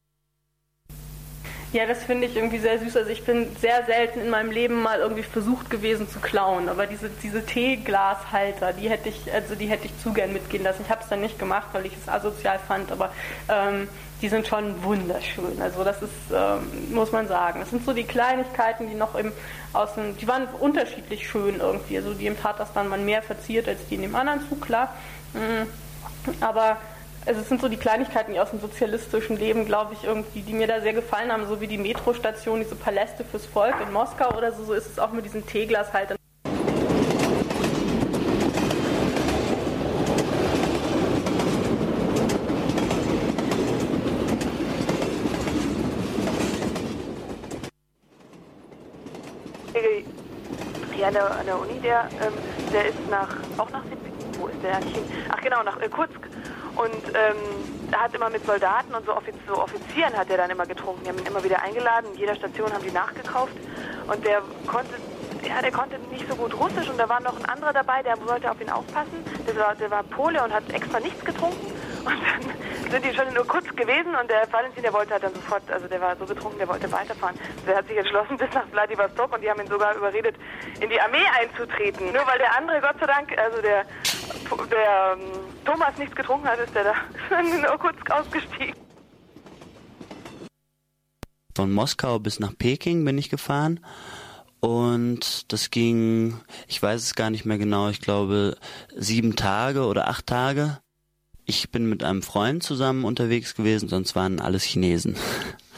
Ja, 1.74 1.86
das 1.86 2.04
finde 2.04 2.28
ich 2.28 2.36
irgendwie 2.36 2.60
sehr 2.60 2.80
süß. 2.80 2.96
Also 2.96 3.10
ich 3.10 3.26
bin 3.26 3.54
sehr 3.60 3.86
selten 3.86 4.22
in 4.22 4.30
meinem 4.30 4.52
Leben 4.52 4.82
mal 4.82 5.00
irgendwie 5.00 5.24
versucht 5.24 5.70
gewesen 5.70 6.08
zu 6.08 6.20
klauen. 6.20 6.70
Aber 6.70 6.88
diese, 6.88 7.10
diese 7.10 7.46
Teeglashalter, 7.46 8.72
die 8.72 8.90
hätte 8.90 9.10
ich, 9.10 9.32
also 9.34 9.54
die 9.54 9.68
hätte 9.68 9.86
ich 9.86 10.00
zu 10.02 10.14
gern 10.14 10.32
mitgehen 10.32 10.64
lassen. 10.64 10.84
Ich 10.86 10.90
habe 10.90 11.02
es 11.04 11.10
dann 11.10 11.20
nicht 11.20 11.38
gemacht, 11.38 11.68
weil 11.74 11.86
ich 11.86 11.92
es 12.02 12.08
asozial 12.08 12.58
fand, 12.66 12.90
aber 12.92 13.12
ähm, 13.50 13.90
die 14.22 14.30
sind 14.30 14.48
schon 14.48 14.82
wunderschön. 14.82 15.62
Also 15.62 15.84
das 15.84 16.02
ist, 16.02 16.12
ähm, 16.34 16.94
muss 16.94 17.12
man 17.12 17.28
sagen. 17.28 17.60
Das 17.60 17.70
sind 17.70 17.86
so 17.86 17.92
die 17.92 18.06
Kleinigkeiten, 18.06 18.88
die 18.88 18.96
noch 18.96 19.16
im 19.16 19.34
Außen, 19.74 20.16
die 20.18 20.28
waren 20.28 20.48
unterschiedlich 20.60 21.28
schön 21.28 21.60
irgendwie. 21.60 21.98
Also 21.98 22.14
die 22.14 22.28
im 22.28 22.40
tat 22.40 22.62
das 22.62 22.72
dann 22.72 22.88
man 22.88 23.04
mehr 23.04 23.22
verziert 23.22 23.68
als 23.68 23.86
die 23.90 23.96
in 23.96 24.04
dem 24.04 24.16
anderen 24.16 24.48
Zug, 24.48 24.62
klar. 24.62 24.94
Mhm. 25.34 25.68
Aber 26.42 26.78
also 27.28 27.42
es 27.42 27.50
sind 27.50 27.60
so 27.60 27.68
die 27.68 27.78
Kleinigkeiten 27.78 28.38
aus 28.40 28.52
dem 28.52 28.62
sozialistischen 28.62 29.38
Leben, 29.38 29.66
glaube 29.66 29.94
ich, 29.94 30.06
irgendwie, 30.06 30.42
die 30.42 30.54
mir 30.54 30.68
da 30.68 30.80
sehr 30.80 30.94
gefallen 30.94 31.32
haben, 31.32 31.46
so 31.48 31.60
wie 31.60 31.68
die 31.68 31.78
Metrostation, 31.78 32.60
diese 32.60 32.76
Paläste 32.76 33.26
fürs 33.26 33.46
Volk 33.46 33.76
in 33.86 33.92
Moskau 33.92 34.36
oder 34.38 34.54
so, 34.54 34.64
so 34.64 34.74
ist 34.74 34.88
es 34.88 34.98
auch 34.98 35.12
mit 35.12 35.26
diesen 35.26 35.46
Teglas 35.46 35.92
halt. 35.92 36.16
Hier 50.94 51.08
an 51.08 51.14
der, 51.14 51.32
an 51.32 51.46
der 51.46 51.60
Uni, 51.60 51.80
der, 51.80 52.10
ähm, 52.22 52.34
der 52.74 52.88
ist 52.88 53.10
nach, 53.12 53.36
auch 53.60 53.70
nach 53.70 53.84
Sibirien, 53.84 54.40
wo 54.40 54.48
ist 54.48 54.64
der 54.64 54.78
eigentlich 54.78 54.96
hin? 54.96 55.04
Ach 55.30 55.42
genau, 55.42 55.62
nach 55.62 55.80
äh, 55.80 55.90
Kurz 55.90 56.10
und 56.78 57.16
ähm, 57.16 57.38
er 57.92 58.02
hat 58.04 58.14
immer 58.14 58.30
mit 58.30 58.46
Soldaten 58.46 58.94
und 58.94 59.06
so, 59.06 59.16
Offiz 59.16 59.36
so 59.48 59.62
Offizieren 59.62 60.16
hat 60.16 60.30
er 60.30 60.38
dann 60.38 60.50
immer 60.50 60.66
getrunken. 60.66 61.04
Die 61.04 61.10
haben 61.10 61.18
ihn 61.18 61.26
immer 61.26 61.44
wieder 61.44 61.62
eingeladen. 61.62 62.12
In 62.14 62.20
jeder 62.20 62.36
Station 62.36 62.72
haben 62.72 62.84
die 62.84 62.92
nachgekauft. 62.92 63.54
Und 64.08 64.24
der 64.26 64.42
konnte, 64.68 64.94
ja, 65.48 65.62
der 65.62 65.72
konnte 65.72 65.98
nicht 66.12 66.28
so 66.30 66.36
gut 66.36 66.54
Russisch. 66.60 66.90
Und 66.90 67.00
da 67.00 67.10
war 67.10 67.20
noch 67.22 67.38
ein 67.38 67.46
anderer 67.46 67.74
dabei, 67.74 68.04
der 68.04 68.16
wollte 68.28 68.52
auf 68.52 68.62
ihn 68.62 68.70
aufpassen. 68.70 69.26
Der 69.48 69.56
war, 69.56 69.76
der 69.76 69.90
war 69.90 70.04
Pole 70.04 70.44
und 70.44 70.54
hat 70.54 70.70
extra 70.72 71.00
nichts 71.00 71.24
getrunken. 71.26 71.74
Und 72.08 72.22
dann 72.22 72.92
sind 72.92 73.06
die 73.06 73.14
schon 73.14 73.34
nur 73.34 73.46
kurz 73.46 73.68
gewesen 73.76 74.16
und 74.16 74.30
der 74.30 74.48
Valentin, 74.52 74.82
der 74.82 74.94
wollte 74.94 75.12
halt 75.12 75.24
dann 75.24 75.34
sofort, 75.34 75.70
also 75.70 75.88
der 75.88 76.00
war 76.00 76.16
so 76.16 76.26
betrunken, 76.26 76.58
der 76.58 76.68
wollte 76.70 76.90
weiterfahren. 76.90 77.38
Der 77.68 77.76
hat 77.76 77.88
sich 77.88 77.98
entschlossen 77.98 78.38
bis 78.42 78.50
nach 78.54 78.68
Vladivostok 78.70 79.34
und 79.34 79.42
die 79.42 79.50
haben 79.50 79.60
ihn 79.60 79.68
sogar 79.68 79.94
überredet, 79.96 80.36
in 80.80 80.90
die 80.90 81.02
Armee 81.02 81.26
einzutreten. 81.38 82.14
Nur 82.14 82.26
weil 82.26 82.38
der 82.38 82.56
andere, 82.56 82.80
Gott 82.80 82.96
sei 83.00 83.08
Dank, 83.08 83.38
also 83.38 83.62
der, 83.62 83.86
der 84.72 85.18
um, 85.18 85.20
Thomas 85.66 85.98
nichts 85.98 86.16
getrunken 86.16 86.48
hat, 86.48 86.60
ist 86.60 86.74
der 86.74 86.86
da 86.86 86.96
nur 87.42 87.78
kurz 87.78 87.98
ausgestiegen. 88.10 88.76
Von 91.56 91.74
Moskau 91.74 92.20
bis 92.20 92.40
nach 92.40 92.58
Peking 92.58 93.04
bin 93.04 93.18
ich 93.18 93.30
gefahren. 93.30 93.82
Und 94.60 95.52
das 95.52 95.72
ging, 95.72 96.40
ich 96.68 96.82
weiß 96.82 97.02
es 97.02 97.16
gar 97.16 97.30
nicht 97.30 97.46
mehr 97.46 97.58
genau, 97.58 97.90
ich 97.90 98.00
glaube 98.00 98.58
sieben 98.96 99.36
Tage 99.36 99.86
oder 99.86 100.08
acht 100.08 100.26
Tage. 100.28 100.80
Ich 101.50 101.70
bin 101.70 101.88
mit 101.88 102.04
einem 102.04 102.24
Freund 102.24 102.62
zusammen 102.62 103.06
unterwegs 103.06 103.56
gewesen, 103.56 103.88
sonst 103.88 104.18
waren 104.18 104.42
alles 104.42 104.64
Chinesen. 104.64 105.16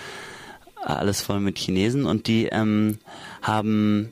alles 0.84 1.22
voll 1.22 1.40
mit 1.40 1.60
Chinesen 1.60 2.08
und 2.08 2.26
die 2.26 2.48
ähm, 2.48 2.98
haben, 3.44 4.12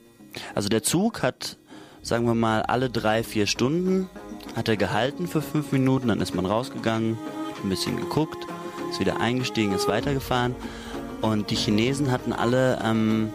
also 0.54 0.70
der 0.70 0.84
Zug 0.84 1.24
hat, 1.24 1.58
sagen 2.04 2.28
wir 2.28 2.36
mal, 2.36 2.62
alle 2.62 2.91
drei, 2.91 3.24
vier 3.24 3.48
Stunden 3.48 4.08
hat 4.56 4.70
er 4.70 4.78
gehalten 4.78 5.28
für 5.28 5.41
fünf 5.41 5.72
Minuten, 5.72 6.10
dann 6.10 6.22
ist 6.22 6.36
man 6.36 6.46
rausgegangen, 6.46 7.17
ein 7.63 7.70
bisschen 7.70 7.98
geguckt, 7.98 8.46
ist 8.91 9.00
wieder 9.00 9.20
eingestiegen, 9.20 9.74
ist 9.74 9.88
weitergefahren 9.88 10.54
und 11.22 11.50
die 11.50 11.56
Chinesen 11.56 12.12
hatten 12.12 12.34
alle 12.34 12.80
ähm, 12.86 13.34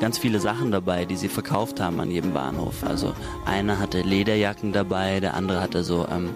ganz 0.00 0.18
viele 0.18 0.40
Sachen 0.40 0.72
dabei, 0.72 1.04
die 1.04 1.16
sie 1.16 1.28
verkauft 1.28 1.78
haben 1.78 2.00
an 2.00 2.10
jedem 2.10 2.32
Bahnhof. 2.32 2.82
Also 2.82 3.14
einer 3.44 3.78
hatte 3.78 4.00
Lederjacken 4.00 4.72
dabei, 4.72 5.20
der 5.20 5.34
andere 5.34 5.60
hatte 5.60 5.84
so 5.84 6.08
ähm, 6.10 6.30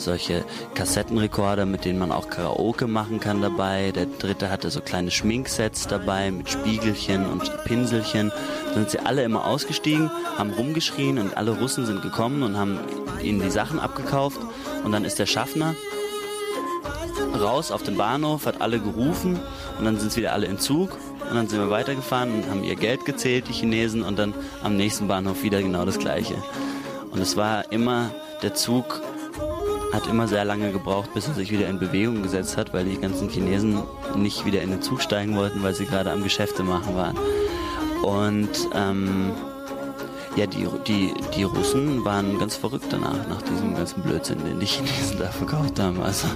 solche 0.00 0.44
Kassettenrekorder, 0.74 1.66
mit 1.66 1.84
denen 1.84 1.98
man 1.98 2.12
auch 2.12 2.28
Karaoke 2.28 2.86
machen 2.86 3.20
kann 3.20 3.42
dabei. 3.42 3.92
Der 3.92 4.06
dritte 4.06 4.50
hatte 4.50 4.70
so 4.70 4.80
kleine 4.80 5.10
Schminksets 5.10 5.86
dabei 5.86 6.30
mit 6.30 6.50
Spiegelchen 6.50 7.26
und 7.26 7.64
Pinselchen. 7.64 8.32
Dann 8.66 8.74
sind 8.74 8.90
sie 8.90 8.98
alle 9.00 9.22
immer 9.24 9.46
ausgestiegen, 9.46 10.10
haben 10.36 10.50
rumgeschrien 10.52 11.18
und 11.18 11.36
alle 11.36 11.58
Russen 11.58 11.86
sind 11.86 12.02
gekommen 12.02 12.42
und 12.42 12.56
haben 12.56 12.78
ihnen 13.22 13.40
die 13.40 13.50
Sachen 13.50 13.78
abgekauft. 13.78 14.40
Und 14.84 14.92
dann 14.92 15.04
ist 15.04 15.18
der 15.18 15.26
Schaffner 15.26 15.74
raus 17.40 17.70
auf 17.70 17.82
den 17.82 17.96
Bahnhof, 17.96 18.46
hat 18.46 18.60
alle 18.60 18.78
gerufen 18.78 19.38
und 19.78 19.84
dann 19.84 19.98
sind 19.98 20.12
sie 20.12 20.20
wieder 20.20 20.32
alle 20.32 20.46
in 20.46 20.58
Zug 20.58 20.96
und 21.28 21.36
dann 21.36 21.48
sind 21.48 21.58
wir 21.58 21.70
weitergefahren 21.70 22.32
und 22.32 22.50
haben 22.50 22.64
ihr 22.64 22.76
Geld 22.76 23.04
gezählt, 23.04 23.48
die 23.48 23.52
Chinesen, 23.52 24.02
und 24.02 24.18
dann 24.18 24.34
am 24.62 24.76
nächsten 24.76 25.08
Bahnhof 25.08 25.42
wieder 25.42 25.60
genau 25.60 25.84
das 25.84 25.98
Gleiche. 25.98 26.36
Und 27.10 27.20
es 27.20 27.36
war 27.36 27.72
immer, 27.72 28.10
der 28.42 28.54
Zug 28.54 29.02
hat 29.92 30.06
immer 30.06 30.28
sehr 30.28 30.44
lange 30.44 30.72
gebraucht, 30.72 31.12
bis 31.14 31.28
er 31.28 31.34
sich 31.34 31.50
wieder 31.50 31.68
in 31.68 31.78
Bewegung 31.78 32.22
gesetzt 32.22 32.56
hat, 32.56 32.72
weil 32.72 32.84
die 32.84 32.98
ganzen 32.98 33.28
Chinesen 33.28 33.82
nicht 34.16 34.44
wieder 34.44 34.62
in 34.62 34.70
den 34.70 34.82
Zug 34.82 35.02
steigen 35.02 35.36
wollten, 35.36 35.62
weil 35.62 35.74
sie 35.74 35.86
gerade 35.86 36.10
am 36.10 36.22
Geschäfte 36.22 36.62
machen 36.62 36.96
waren. 36.96 37.16
Und 38.02 38.50
ähm, 38.74 39.32
ja, 40.36 40.46
die, 40.46 40.68
die, 40.86 41.14
die 41.34 41.42
Russen 41.44 42.04
waren 42.04 42.38
ganz 42.38 42.56
verrückt 42.56 42.86
danach, 42.90 43.26
nach 43.28 43.42
diesem 43.42 43.74
ganzen 43.74 44.02
Blödsinn, 44.02 44.38
den 44.44 44.60
die 44.60 44.66
Chinesen 44.66 45.18
da 45.18 45.30
verkauft 45.30 45.80
haben. 45.80 46.02
Also 46.02 46.28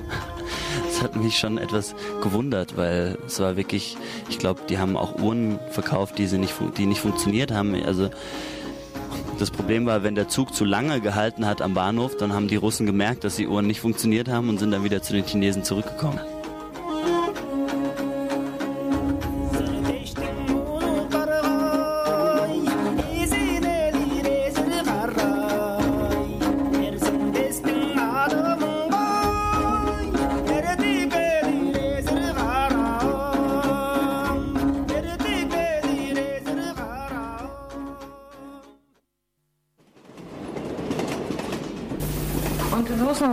es 0.88 1.02
hat 1.02 1.16
mich 1.16 1.38
schon 1.38 1.58
etwas 1.58 1.94
gewundert, 2.22 2.76
weil 2.76 3.18
es 3.26 3.38
war 3.40 3.56
wirklich, 3.56 3.98
ich 4.28 4.38
glaube, 4.38 4.60
die 4.68 4.78
haben 4.78 4.96
auch 4.96 5.18
Uhren 5.18 5.58
verkauft, 5.70 6.18
die, 6.18 6.26
sie 6.26 6.38
nicht, 6.38 6.54
die 6.78 6.86
nicht 6.86 7.00
funktioniert 7.00 7.52
haben. 7.52 7.74
Also 7.84 8.10
das 9.40 9.50
Problem 9.50 9.86
war, 9.86 10.02
wenn 10.02 10.14
der 10.14 10.28
Zug 10.28 10.54
zu 10.54 10.64
lange 10.64 11.00
gehalten 11.00 11.46
hat 11.46 11.62
am 11.62 11.74
Bahnhof, 11.74 12.16
dann 12.16 12.32
haben 12.32 12.48
die 12.48 12.56
Russen 12.56 12.84
gemerkt, 12.84 13.24
dass 13.24 13.36
die 13.36 13.48
Uhren 13.48 13.66
nicht 13.66 13.80
funktioniert 13.80 14.28
haben 14.28 14.48
und 14.48 14.58
sind 14.58 14.70
dann 14.70 14.84
wieder 14.84 15.02
zu 15.02 15.14
den 15.14 15.24
Chinesen 15.24 15.64
zurückgekommen. 15.64 16.20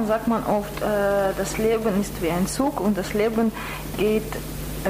Sagt 0.07 0.27
man 0.27 0.43
oft, 0.45 0.81
äh, 0.81 1.33
das 1.37 1.57
Leben 1.57 2.01
ist 2.01 2.21
wie 2.21 2.29
ein 2.29 2.47
Zug 2.47 2.79
und 2.79 2.97
das 2.97 3.13
Leben 3.13 3.51
geht 3.97 4.23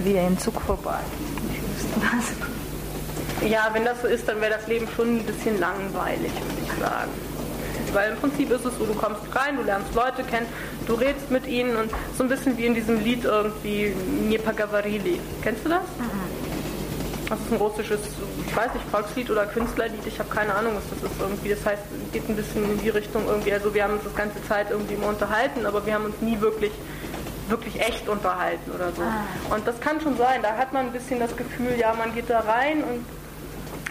wie 0.03 0.17
ein 0.17 0.37
Zug 0.37 0.61
vorbei. 0.61 0.99
Ja, 3.47 3.69
wenn 3.71 3.85
das 3.85 4.01
so 4.01 4.07
ist, 4.07 4.27
dann 4.27 4.41
wäre 4.41 4.53
das 4.53 4.67
Leben 4.67 4.87
schon 4.95 5.17
ein 5.17 5.23
bisschen 5.23 5.59
langweilig, 5.59 6.31
würde 6.33 6.61
ich 6.63 6.71
sagen. 6.83 7.11
Weil 7.93 8.11
im 8.11 8.17
Prinzip 8.17 8.51
ist 8.51 8.65
es 8.65 8.77
so, 8.77 8.85
du 8.85 8.93
kommst 8.95 9.21
rein, 9.33 9.57
du 9.57 9.63
lernst 9.63 9.93
Leute 9.93 10.23
kennen, 10.23 10.47
du 10.87 10.95
redest 10.95 11.29
mit 11.29 11.47
ihnen 11.47 11.77
und 11.77 11.91
so 12.17 12.23
ein 12.23 12.29
bisschen 12.29 12.57
wie 12.57 12.65
in 12.65 12.73
diesem 12.73 12.99
Lied 13.03 13.23
irgendwie 13.25 13.93
Niepa 14.27 14.51
Gavarili. 14.51 15.19
Kennst 15.43 15.63
du 15.65 15.69
das? 15.69 15.81
Mhm. 15.81 16.26
Das 17.29 17.39
ist 17.39 17.51
ein 17.51 17.57
russisches, 17.57 17.99
ich 18.47 18.55
weiß 18.55 18.73
nicht, 18.73 18.85
Volkslied 18.89 19.29
oder 19.29 19.45
Künstlerlied, 19.47 20.05
ich 20.05 20.17
habe 20.17 20.29
keine 20.29 20.55
Ahnung, 20.55 20.73
was 20.75 20.83
das 20.89 21.11
ist 21.11 21.19
irgendwie. 21.19 21.49
Das 21.49 21.65
heißt, 21.65 21.83
geht 22.13 22.29
ein 22.29 22.35
bisschen 22.35 22.63
in 22.63 22.79
die 22.79 22.89
Richtung 22.89 23.25
irgendwie, 23.27 23.51
also 23.53 23.73
wir 23.73 23.83
haben 23.83 23.93
uns 23.93 24.03
das 24.03 24.15
ganze 24.15 24.41
Zeit 24.47 24.71
irgendwie 24.71 24.93
immer 24.93 25.07
unterhalten, 25.07 25.65
aber 25.65 25.85
wir 25.85 25.93
haben 25.93 26.05
uns 26.05 26.21
nie 26.21 26.39
wirklich 26.39 26.71
wirklich 27.49 27.79
echt 27.79 28.07
unterhalten 28.09 28.71
oder 28.71 28.91
so. 28.91 29.01
Ah. 29.01 29.55
Und 29.55 29.67
das 29.67 29.79
kann 29.79 30.01
schon 30.01 30.17
sein, 30.17 30.41
da 30.41 30.57
hat 30.57 30.73
man 30.73 30.87
ein 30.87 30.91
bisschen 30.91 31.19
das 31.19 31.35
Gefühl, 31.35 31.75
ja, 31.77 31.93
man 31.93 32.13
geht 32.13 32.29
da 32.29 32.39
rein 32.41 32.83
und 32.83 33.05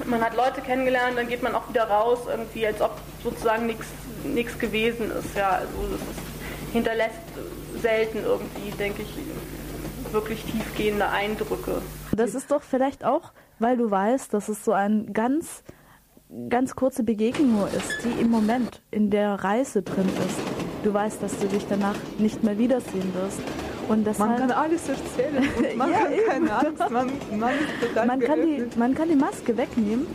man 0.09 0.21
hat 0.21 0.37
Leute 0.37 0.61
kennengelernt, 0.61 1.17
dann 1.17 1.29
geht 1.29 1.43
man 1.43 1.55
auch 1.55 1.69
wieder 1.69 1.85
raus, 1.85 2.21
irgendwie, 2.29 2.67
als 2.67 2.81
ob 2.81 2.99
sozusagen 3.23 3.67
nichts 3.67 4.59
gewesen 4.59 5.11
ist. 5.11 5.35
Ja, 5.35 5.51
also 5.51 5.69
das 5.91 6.01
ist, 6.01 6.73
hinterlässt 6.73 7.15
selten 7.81 8.19
irgendwie, 8.25 8.71
denke 8.79 9.03
ich, 9.03 9.09
wirklich 10.13 10.45
tiefgehende 10.45 11.09
Eindrücke. 11.09 11.83
Das 12.15 12.35
ist 12.35 12.51
doch 12.51 12.63
vielleicht 12.63 13.05
auch, 13.05 13.33
weil 13.59 13.77
du 13.77 13.91
weißt, 13.91 14.33
dass 14.33 14.49
es 14.49 14.65
so 14.65 14.73
eine 14.73 15.05
ganz, 15.07 15.63
ganz 16.49 16.75
kurze 16.75 17.03
Begegnung 17.03 17.53
nur 17.53 17.69
ist, 17.69 18.05
die 18.05 18.21
im 18.21 18.31
Moment 18.31 18.83
in 18.91 19.11
der 19.11 19.35
Reise 19.35 19.83
drin 19.83 20.09
ist. 20.09 20.39
Du 20.85 20.93
weißt, 20.93 21.23
dass 21.23 21.39
du 21.39 21.49
dich 21.49 21.67
danach 21.69 21.97
nicht 22.19 22.45
mehr 22.45 22.59
wiedersehen 22.59 23.13
wirst. 23.15 23.41
Und 23.89 24.07
deshalb, 24.07 24.31
man 24.31 24.49
kann 24.49 24.51
alles 24.51 24.89
erzählen 24.89 25.45
und 25.57 25.77
man 25.77 25.91
ja, 25.91 25.99
kann 25.99 26.13
keine 26.29 26.53
Angst, 26.53 26.91
man, 26.91 27.11
man, 27.39 27.55
man 28.07 28.21
kann, 28.21 28.43
die, 28.43 28.79
man 28.79 28.95
kann 28.95 29.09
die 29.09 29.17
Maske 29.17 29.57
wegnehmen, 29.57 30.07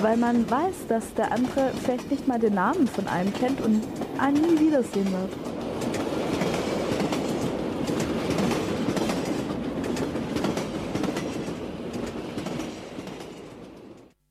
weil 0.00 0.16
man 0.16 0.50
weiß, 0.50 0.86
dass 0.88 1.12
der 1.14 1.32
andere 1.32 1.70
vielleicht 1.82 2.10
nicht 2.10 2.26
mal 2.26 2.38
den 2.38 2.54
Namen 2.54 2.86
von 2.86 3.06
einem 3.06 3.32
kennt 3.34 3.60
und 3.60 3.82
einen 4.18 4.40
nie 4.40 4.60
wiedersehen 4.60 5.06
wird. 5.12 5.57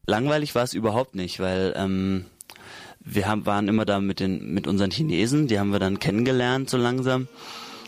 Langweilig 0.10 0.56
war 0.56 0.64
es 0.64 0.74
überhaupt 0.74 1.16
nicht, 1.16 1.42
weil 1.42 1.74
ähm, 1.76 2.26
wir 3.02 3.28
haben, 3.28 3.46
waren 3.46 3.68
immer 3.68 3.84
da 3.84 4.00
mit 4.00 4.22
den 4.22 4.54
mit 4.54 4.66
unseren 4.66 4.90
Chinesen, 4.90 5.48
die 5.48 5.60
haben 5.60 5.72
wir 5.72 5.80
dann 5.80 6.00
kennengelernt 6.00 6.70
so 6.70 6.78
langsam 6.78 7.28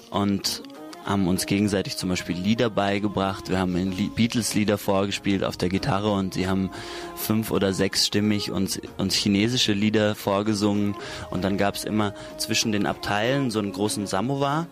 und 0.10 0.62
haben 1.06 1.30
uns 1.30 1.46
gegenseitig 1.46 1.96
zum 1.96 2.10
Beispiel 2.10 2.36
Lieder 2.36 2.70
beigebracht. 2.70 3.50
Wir 3.50 3.58
haben 3.58 3.74
Beatles-Lieder 4.18 4.78
vorgespielt 4.78 5.46
auf 5.46 5.56
der 5.56 5.70
Gitarre 5.70 6.12
und 6.12 6.34
sie 6.34 6.50
haben 6.50 6.72
fünf 7.16 7.52
oder 7.52 7.72
sechsstimmig 7.72 8.52
uns, 8.52 8.82
uns 8.98 9.16
chinesische 9.16 9.72
Lieder 9.72 10.14
vorgesungen. 10.14 10.96
Und 11.32 11.46
dann 11.46 11.58
gab 11.58 11.76
es 11.76 11.86
immer 11.86 12.14
zwischen 12.38 12.74
den 12.74 12.86
Abteilen 12.86 13.50
so 13.50 13.60
einen 13.60 13.72
großen 13.72 14.08
Samovar 14.08 14.68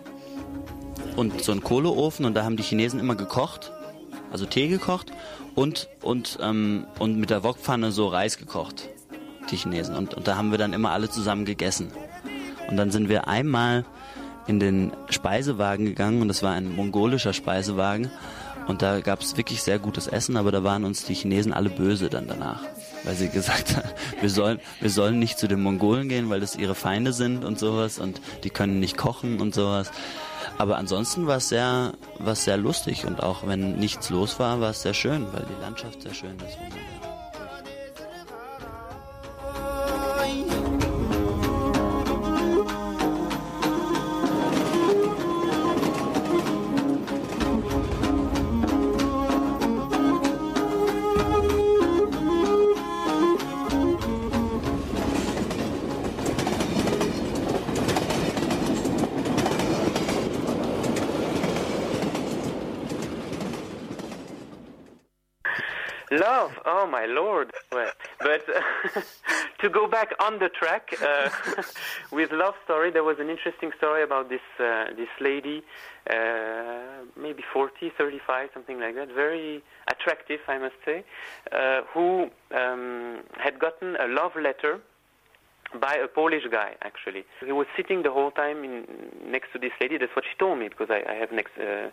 und 1.15 1.41
so 1.41 1.53
einen 1.53 1.63
Kohleofen 1.63 2.25
und 2.25 2.33
da 2.33 2.43
haben 2.43 2.57
die 2.57 2.63
Chinesen 2.63 2.99
immer 2.99 3.15
gekocht, 3.15 3.71
also 4.31 4.45
Tee 4.45 4.67
gekocht 4.67 5.13
und, 5.57 5.89
und, 6.03 6.37
ähm, 6.39 6.85
und 6.99 7.17
mit 7.17 7.31
der 7.31 7.41
Wokpfanne 7.41 7.91
so 7.91 8.07
Reis 8.07 8.37
gekocht, 8.37 8.89
die 9.49 9.55
Chinesen. 9.55 9.95
Und, 9.95 10.13
und 10.13 10.27
da 10.27 10.37
haben 10.37 10.51
wir 10.51 10.59
dann 10.59 10.71
immer 10.71 10.91
alle 10.91 11.09
zusammen 11.09 11.45
gegessen. 11.45 11.91
Und 12.69 12.77
dann 12.77 12.91
sind 12.91 13.09
wir 13.09 13.27
einmal 13.27 13.83
in 14.45 14.59
den 14.59 14.91
Speisewagen 15.09 15.85
gegangen 15.85 16.21
und 16.21 16.27
das 16.27 16.43
war 16.43 16.53
ein 16.53 16.75
mongolischer 16.75 17.33
Speisewagen 17.33 18.11
Und 18.67 18.83
da 18.83 18.99
gab 18.99 19.21
es 19.21 19.35
wirklich 19.35 19.63
sehr 19.63 19.79
gutes 19.79 20.05
Essen, 20.05 20.37
aber 20.37 20.51
da 20.51 20.63
waren 20.63 20.85
uns 20.85 21.05
die 21.05 21.15
Chinesen 21.15 21.53
alle 21.53 21.69
böse 21.69 22.09
dann 22.09 22.27
danach. 22.27 22.61
Weil 23.03 23.15
sie 23.15 23.29
gesagt 23.29 23.77
haben, 23.77 23.89
wir 24.21 24.29
sollen, 24.29 24.59
wir 24.79 24.91
sollen 24.91 25.17
nicht 25.17 25.39
zu 25.39 25.47
den 25.47 25.61
Mongolen 25.63 26.07
gehen, 26.07 26.29
weil 26.29 26.39
das 26.39 26.55
ihre 26.55 26.75
Feinde 26.75 27.13
sind 27.13 27.43
und 27.43 27.57
sowas 27.57 27.97
und 27.97 28.21
die 28.43 28.51
können 28.51 28.79
nicht 28.79 28.95
kochen 28.95 29.41
und 29.41 29.55
sowas. 29.55 29.89
Aber 30.57 30.77
ansonsten 30.77 31.27
war 31.27 31.37
es 31.37 31.49
sehr, 31.49 31.93
sehr 32.33 32.57
lustig 32.57 33.05
und 33.05 33.21
auch 33.21 33.45
wenn 33.45 33.77
nichts 33.77 34.09
los 34.09 34.39
war, 34.39 34.59
war 34.59 34.71
es 34.71 34.81
sehr 34.81 34.93
schön, 34.93 35.27
weil 35.31 35.45
die 35.45 35.61
Landschaft 35.61 36.01
sehr 36.01 36.13
schön 36.13 36.35
ist. 36.37 36.57
Love, 66.47 66.59
oh 66.65 66.87
my 66.87 67.05
lord. 67.05 67.51
Well, 67.71 67.91
but 68.19 68.41
to 69.61 69.69
go 69.69 69.87
back 69.87 70.13
on 70.19 70.39
the 70.39 70.49
track 70.49 70.93
uh, 71.01 71.29
with 72.11 72.31
love 72.31 72.53
story, 72.63 72.89
there 72.89 73.03
was 73.03 73.17
an 73.19 73.29
interesting 73.29 73.71
story 73.77 74.01
about 74.03 74.29
this 74.29 74.47
uh, 74.59 74.85
this 74.95 75.09
lady, 75.19 75.61
uh, 76.09 77.03
maybe 77.19 77.43
40, 77.51 77.91
35, 77.97 78.49
something 78.53 78.79
like 78.79 78.95
that, 78.95 79.09
very 79.13 79.61
attractive, 79.89 80.39
I 80.47 80.57
must 80.57 80.75
say, 80.85 81.03
uh, 81.51 81.81
who 81.93 82.29
um, 82.55 83.23
had 83.37 83.59
gotten 83.59 83.97
a 83.97 84.07
love 84.07 84.31
letter 84.41 84.79
by 85.79 85.95
a 85.95 86.07
Polish 86.07 86.43
guy, 86.49 86.75
actually. 86.81 87.25
He 87.45 87.51
was 87.51 87.67
sitting 87.75 88.03
the 88.03 88.11
whole 88.11 88.31
time 88.31 88.63
in, 88.63 88.85
next 89.25 89.51
to 89.53 89.59
this 89.59 89.71
lady. 89.81 89.97
That's 89.97 90.15
what 90.15 90.25
she 90.25 90.37
told 90.37 90.59
me 90.59 90.69
because 90.69 90.89
I, 90.89 91.03
I 91.09 91.15
have 91.15 91.31
next 91.31 91.51
uh, 91.59 91.89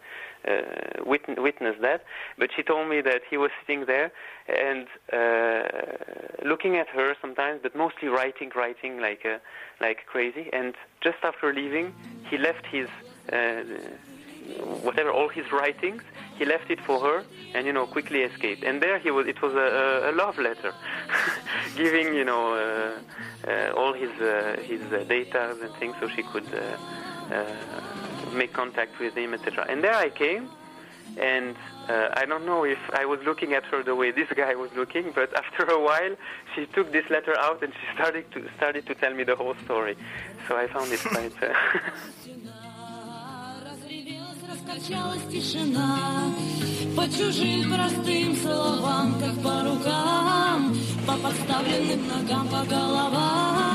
uh, 0.49 1.05
witness, 1.05 1.39
witnessed 1.41 1.81
that. 1.83 2.05
But 2.39 2.51
she 2.55 2.63
told 2.63 2.89
me 2.89 3.01
that 3.01 3.23
he 3.29 3.37
was 3.37 3.51
sitting 3.61 3.87
there 3.87 4.13
and 4.49 4.87
uh, 5.13 6.47
looking 6.49 6.77
at 6.77 6.89
her 6.89 7.17
sometimes, 7.21 7.61
but 7.63 7.75
mostly 7.75 8.09
writing, 8.09 8.51
writing 8.55 9.01
like 9.01 9.25
uh, 9.25 9.39
like 9.81 10.07
crazy. 10.07 10.49
And 10.53 10.75
just 11.03 11.19
after 11.23 11.53
leaving, 11.53 11.93
he 12.31 12.39
left 12.39 12.67
his 12.67 12.89
uh, 13.33 13.63
whatever 14.83 15.11
all 15.11 15.29
his 15.29 15.51
writings 15.51 16.03
he 16.37 16.45
left 16.45 16.71
it 16.71 16.81
for 16.81 17.01
her 17.01 17.25
and 17.55 17.67
you 17.67 17.73
know 17.73 17.87
quickly 17.87 18.21
escaped 18.21 18.63
and 18.63 18.83
there 18.83 18.99
he 18.99 19.11
was 19.11 19.27
it 19.27 19.41
was 19.41 19.55
a, 19.55 20.11
a 20.11 20.13
love 20.13 20.39
letter 20.39 20.75
giving 21.76 22.14
you 22.14 22.26
know 22.26 22.54
uh, 22.54 23.50
uh, 23.50 23.74
all 23.78 23.94
his 23.94 24.12
uh, 24.22 24.58
his 24.62 24.82
data 25.08 25.56
and 25.62 25.74
things 25.76 25.96
so 26.00 26.08
she 26.08 26.24
could 26.24 26.50
make 28.34 28.54
contact 28.54 29.00
with 29.00 29.16
him 29.16 29.34
etc 29.34 29.66
and 29.70 29.84
there 29.84 29.96
i 29.96 30.10
came 30.10 30.50
and 31.18 31.56
uh, 31.90 32.10
I 32.14 32.26
don't 32.26 32.46
know 32.46 32.66
if 32.66 32.78
I 32.94 33.06
was 33.06 33.20
looking 33.26 33.54
at 33.54 33.66
her 33.66 33.82
the 33.82 33.96
way 33.96 34.12
this 34.12 34.30
guy 34.36 34.54
was 34.54 34.72
looking, 34.76 35.12
but 35.12 35.36
after 35.36 35.64
a 35.66 35.82
while, 35.82 36.16
she 36.54 36.68
took 36.68 36.92
this 36.92 37.10
letter 37.10 37.36
out 37.40 37.64
and 37.64 37.74
she 37.74 37.96
started 37.96 38.32
to 38.34 38.48
started 38.58 38.86
to 38.86 38.94
tell 38.94 39.14
me 39.16 39.24
the 39.24 39.36
whole 39.36 39.56
story. 39.66 39.98
So 40.48 40.56
I 40.56 40.68
found 40.68 40.92
it 40.92 41.00
quite. 41.00 41.34
Uh, 41.42 41.54
Качалась 44.70 45.24
тишина 45.32 46.32
по 46.96 47.08
чужим 47.10 47.74
простым 47.74 48.36
словам, 48.36 49.16
как 49.20 49.36
по 49.44 49.64
рукам, 49.64 50.76
по 51.06 51.14
подставленным 51.14 52.08
ногам, 52.08 52.48
по 52.48 52.64
головам. 52.70 53.70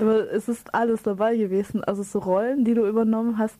Aber 0.00 0.32
es 0.32 0.48
ist 0.48 0.74
alles 0.74 1.02
dabei 1.02 1.36
gewesen. 1.36 1.84
Also 1.84 2.02
so 2.02 2.18
Rollen, 2.18 2.64
die 2.64 2.74
du 2.74 2.86
übernommen 2.86 3.38
hast 3.38 3.56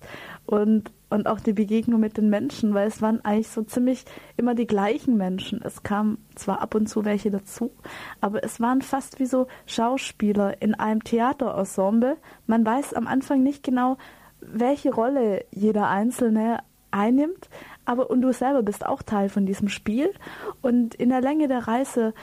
und, 0.47 0.91
und 1.10 1.28
auch 1.28 1.40
die 1.40 1.54
Begegnung 1.54 2.00
mit 2.00 2.18
den 2.18 2.30
Menschen, 2.30 2.74
weil 2.74 2.88
es 2.88 3.02
waren 3.02 3.24
eigentlich 3.24 3.48
so 3.48 3.64
ziemlich 3.64 4.06
immer 4.36 4.56
die 4.56 4.68
gleichen 4.68 5.18
Menschen. 5.18 5.62
Es 5.64 5.84
kamen 5.84 6.18
zwar 6.36 6.62
ab 6.62 6.76
und 6.76 6.88
zu 6.88 7.06
welche 7.06 7.32
dazu, 7.32 7.72
aber 8.22 8.44
es 8.44 8.60
waren 8.60 8.82
fast 8.82 9.20
wie 9.20 9.26
so 9.26 9.48
Schauspieler 9.66 10.62
in 10.62 10.76
einem 10.76 11.04
Theaterensemble. 11.04 12.18
Man 12.46 12.66
weiß 12.66 12.94
am 12.94 13.08
Anfang 13.08 13.44
nicht 13.44 13.64
genau, 13.64 13.98
welche 14.42 14.94
Rolle 14.94 15.46
jeder 15.52 15.90
Einzelne 15.90 16.60
einnimmt, 16.92 17.50
aber 17.86 18.10
und 18.10 18.22
du 18.22 18.32
selber 18.34 18.64
bist 18.64 18.86
auch 18.86 19.02
Teil 19.02 19.30
von 19.30 19.46
diesem 19.46 19.70
Spiel 19.70 20.12
und 20.62 20.96
in 20.96 21.10
der 21.10 21.22
Länge 21.22 21.48
der 21.48 21.68
Reise 21.68 22.14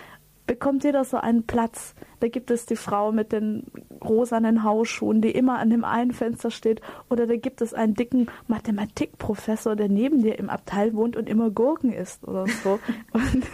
bekommt 0.47 0.85
jeder 0.85 1.05
so 1.05 1.17
einen 1.17 1.45
Platz. 1.45 1.95
Da 2.21 2.29
gibt 2.29 2.51
es 2.51 2.67
die 2.67 2.77
Frau 2.77 3.13
mit 3.13 3.33
den 3.33 3.65
rosanen 4.03 4.63
Hausschuhen, 4.63 5.23
die 5.23 5.31
immer 5.31 5.59
an 5.59 5.71
dem 5.71 5.85
einen 5.85 6.13
Fenster 6.13 6.51
steht. 6.51 6.81
Oder 7.09 7.27
da 7.27 7.37
gibt 7.37 7.61
es 7.61 7.73
einen 7.73 7.95
dicken 7.95 8.29
Mathematikprofessor, 8.49 9.77
der 9.77 9.89
neben 9.89 10.23
dir 10.23 10.39
im 10.39 10.51
Abteil 10.51 10.95
wohnt 10.95 11.17
und 11.17 11.29
immer 11.29 11.51
Gurken 11.51 11.93
isst 11.93 12.27
oder 12.27 12.47
so. 12.63 12.79
und 13.13 13.45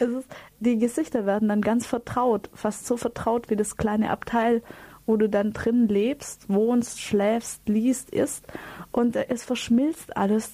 ist, 0.00 0.28
die 0.60 0.78
Gesichter 0.78 1.26
werden 1.26 1.48
dann 1.48 1.60
ganz 1.60 1.86
vertraut, 1.86 2.48
fast 2.54 2.86
so 2.86 2.96
vertraut 2.96 3.50
wie 3.50 3.56
das 3.56 3.76
kleine 3.76 4.10
Abteil, 4.10 4.62
wo 5.06 5.16
du 5.16 5.28
dann 5.28 5.52
drin 5.52 5.88
lebst, 5.88 6.48
wohnst, 6.48 7.00
schläfst, 7.00 7.68
liest, 7.68 8.10
isst. 8.10 8.46
Und 8.92 9.16
es 9.16 9.44
verschmilzt 9.44 10.16
alles. 10.16 10.52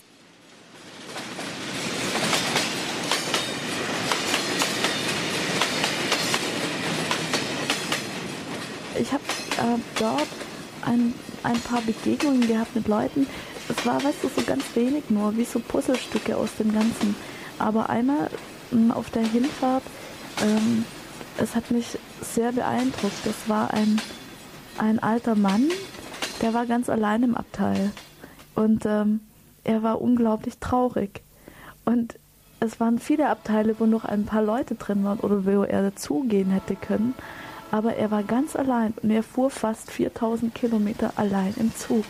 Ich 8.99 9.13
habe 9.13 9.23
äh, 9.59 9.79
dort 9.99 10.29
ein, 10.83 11.15
ein 11.43 11.59
paar 11.61 11.81
Begegnungen 11.83 12.47
gehabt 12.47 12.75
mit 12.75 12.89
Leuten. 12.89 13.27
Es 13.69 13.85
war, 13.85 14.03
weißt 14.03 14.23
du, 14.23 14.29
so 14.29 14.43
ganz 14.43 14.65
wenig 14.75 15.11
nur, 15.11 15.37
wie 15.37 15.45
so 15.45 15.59
Puzzlestücke 15.59 16.37
aus 16.37 16.51
dem 16.59 16.73
Ganzen. 16.73 17.17
Aber 17.59 17.91
einmal 17.91 18.31
hm, 18.71 18.91
auf 18.91 19.11
der 19.11 19.23
Hinfahrt, 19.23 19.83
ähm, 20.43 20.85
es 21.39 21.55
hat 21.55 21.71
mich 21.71 21.99
sehr 22.21 22.53
beeindruckt. 22.53 23.25
Das 23.25 23.49
war 23.49 23.73
ein, 23.73 24.01
ein 24.79 24.99
alter 24.99 25.35
Mann, 25.35 25.69
der 26.43 26.55
war 26.55 26.67
ganz 26.67 26.89
allein 26.89 27.23
im 27.23 27.35
Abteil. 27.35 27.91
Und 28.55 28.87
ähm, 28.87 29.21
er 29.65 29.83
war 29.83 30.01
unglaublich 30.01 30.59
traurig. 30.59 31.23
Und 31.85 32.19
es 32.61 32.81
waren 32.81 32.99
viele 32.99 33.29
Abteile, 33.29 33.77
wo 33.79 33.87
noch 33.87 34.05
ein 34.05 34.25
paar 34.25 34.43
Leute 34.43 34.77
drin 34.77 35.05
waren 35.05 35.21
oder 35.21 35.45
wo 35.45 35.63
er 35.63 35.83
dazugehen 35.83 36.51
hätte 36.51 36.75
können 36.75 37.15
aber 37.77 37.95
er 37.95 38.11
war 38.11 38.23
ganz 38.23 38.57
allein 38.57 38.95
und 39.03 39.11
er 39.11 39.23
fuhr 39.23 39.51
fast 39.51 39.91
4000 39.91 40.55
Kilometer 40.55 41.13
allein 41.17 41.53
im 41.59 41.77
Zug. 41.77 42.07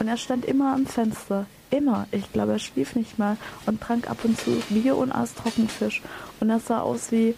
Und 0.00 0.08
er 0.08 0.16
stand 0.16 0.44
immer 0.44 0.74
am 0.74 0.84
Fenster, 0.84 1.46
immer. 1.70 2.08
Ich 2.10 2.32
glaube, 2.32 2.52
er 2.52 2.58
schlief 2.58 2.96
nicht 2.96 3.16
mal 3.16 3.36
und 3.66 3.80
trank 3.80 4.10
ab 4.10 4.18
und 4.24 4.36
zu 4.36 4.60
Bier 4.68 4.96
und 4.96 5.12
aß 5.12 5.34
Trockenfisch. 5.34 6.02
Und 6.40 6.50
er 6.50 6.58
sah 6.58 6.80
aus 6.80 7.12
wie, 7.12 7.36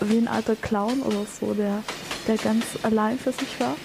wie 0.00 0.18
ein 0.18 0.26
alter 0.26 0.56
Clown 0.56 1.00
oder 1.02 1.24
so, 1.40 1.54
der, 1.54 1.84
der 2.26 2.38
ganz 2.38 2.64
allein 2.82 3.20
für 3.20 3.32
sich 3.32 3.60
war. 3.60 3.76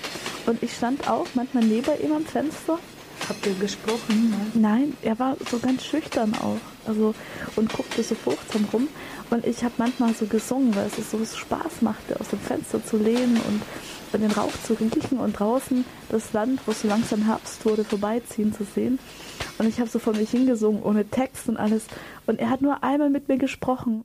Und 0.47 0.63
ich 0.63 0.75
stand 0.75 1.07
auch 1.07 1.27
manchmal 1.35 1.63
neben 1.63 1.91
ihm 2.03 2.13
am 2.13 2.25
Fenster. 2.25 2.79
Habt 3.29 3.45
ihr 3.45 3.53
gesprochen? 3.53 4.31
Nein, 4.31 4.51
Nein 4.55 4.97
er 5.03 5.19
war 5.19 5.37
so 5.49 5.59
ganz 5.59 5.85
schüchtern 5.85 6.33
auch. 6.41 6.57
Also, 6.87 7.13
und 7.55 7.71
guckte 7.71 8.01
so 8.01 8.15
furchtsam 8.15 8.67
rum. 8.73 8.87
Und 9.31 9.47
ich 9.47 9.63
habe 9.63 9.73
manchmal 9.77 10.13
so 10.13 10.25
gesungen, 10.25 10.75
weil 10.75 10.87
es 10.87 11.09
so 11.09 11.17
Spaß 11.23 11.81
machte, 11.81 12.19
aus 12.19 12.27
dem 12.27 12.39
Fenster 12.39 12.83
zu 12.83 12.97
lehnen 12.97 13.37
und, 13.37 13.61
und 14.11 14.21
den 14.21 14.31
Rauch 14.31 14.51
zu 14.65 14.73
riechen 14.73 15.19
und 15.19 15.39
draußen 15.39 15.85
das 16.09 16.33
Land, 16.33 16.59
wo 16.65 16.71
es 16.71 16.81
so 16.81 16.89
langsam 16.89 17.23
Herbst 17.23 17.65
wurde, 17.65 17.85
vorbeiziehen 17.85 18.53
zu 18.53 18.65
sehen. 18.65 18.99
Und 19.57 19.67
ich 19.69 19.79
habe 19.79 19.89
so 19.89 19.99
vor 19.99 20.13
mich 20.13 20.31
hingesungen, 20.31 20.83
ohne 20.83 21.05
Text 21.05 21.47
und 21.47 21.55
alles. 21.55 21.85
Und 22.27 22.39
er 22.39 22.49
hat 22.49 22.61
nur 22.61 22.83
einmal 22.83 23.09
mit 23.09 23.29
mir 23.29 23.37
gesprochen. 23.37 24.03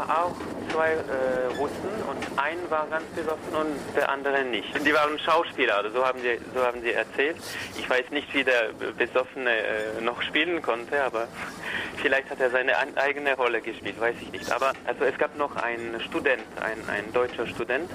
War 0.00 0.24
auch 0.24 0.34
zwei 0.72 0.92
äh, 0.92 1.46
Russen 1.58 1.92
und 2.08 2.38
ein 2.38 2.58
war 2.68 2.86
ganz 2.88 3.04
besoffen 3.14 3.54
und 3.54 3.96
der 3.96 4.08
andere 4.08 4.44
nicht. 4.44 4.68
Die 4.86 4.94
waren 4.94 5.18
Schauspieler, 5.18 5.76
also 5.78 5.90
so 5.90 6.06
haben 6.06 6.20
sie, 6.20 6.38
so 6.54 6.64
haben 6.64 6.80
sie 6.80 6.92
erzählt. 6.92 7.36
Ich 7.78 7.88
weiß 7.88 8.10
nicht, 8.10 8.32
wie 8.34 8.44
der 8.44 8.70
Besoffene 8.96 9.50
äh, 9.50 10.00
noch 10.00 10.22
spielen 10.22 10.62
konnte, 10.62 11.02
aber 11.02 11.28
vielleicht 11.96 12.30
hat 12.30 12.40
er 12.40 12.50
seine 12.50 12.72
eigene 12.96 13.34
Rolle 13.36 13.60
gespielt, 13.60 14.00
weiß 14.00 14.16
ich 14.20 14.32
nicht. 14.32 14.50
Aber 14.50 14.72
also 14.86 15.04
es 15.04 15.18
gab 15.18 15.36
noch 15.36 15.56
einen 15.56 16.00
Student, 16.00 16.44
ein, 16.60 16.78
ein 16.88 17.12
deutscher 17.12 17.46
Student 17.46 17.90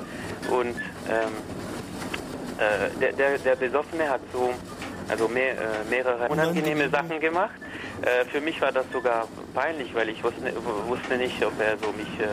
und 0.49 0.75
ähm, 1.09 1.33
äh, 2.57 2.99
der, 2.99 3.13
der, 3.13 3.37
der 3.39 3.55
Besoffene 3.55 4.09
hat 4.09 4.21
so 4.31 4.53
also 5.07 5.27
mehr, 5.27 5.53
äh, 5.53 5.89
mehrere 5.89 6.27
unangenehme 6.29 6.89
Sachen 6.89 7.19
gemacht. 7.19 7.55
Äh, 8.01 8.25
für 8.25 8.41
mich 8.41 8.60
war 8.62 8.71
das 8.71 8.86
sogar 8.91 9.27
peinlich, 9.53 9.93
weil 9.95 10.10
ich 10.10 10.23
wusste, 10.23 10.53
wusste 10.88 11.17
nicht, 11.17 11.43
ob 11.43 11.60
er 11.60 11.77
so 11.77 11.91
mich. 11.93 12.08
Äh, 12.19 12.25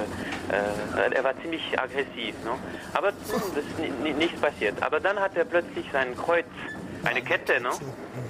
äh 0.54 1.14
er 1.14 1.24
war 1.24 1.40
ziemlich 1.40 1.62
aggressiv, 1.78 2.34
ne? 2.44 2.52
aber 2.94 3.12
das 3.12 3.64
ist 3.64 4.18
nichts 4.18 4.40
passiert. 4.40 4.82
Aber 4.82 5.00
dann 5.00 5.18
hat 5.18 5.36
er 5.36 5.44
plötzlich 5.44 5.86
sein 5.92 6.16
Kreuz, 6.16 6.46
eine 7.04 7.22
Kette, 7.22 7.60
ne? 7.60 7.70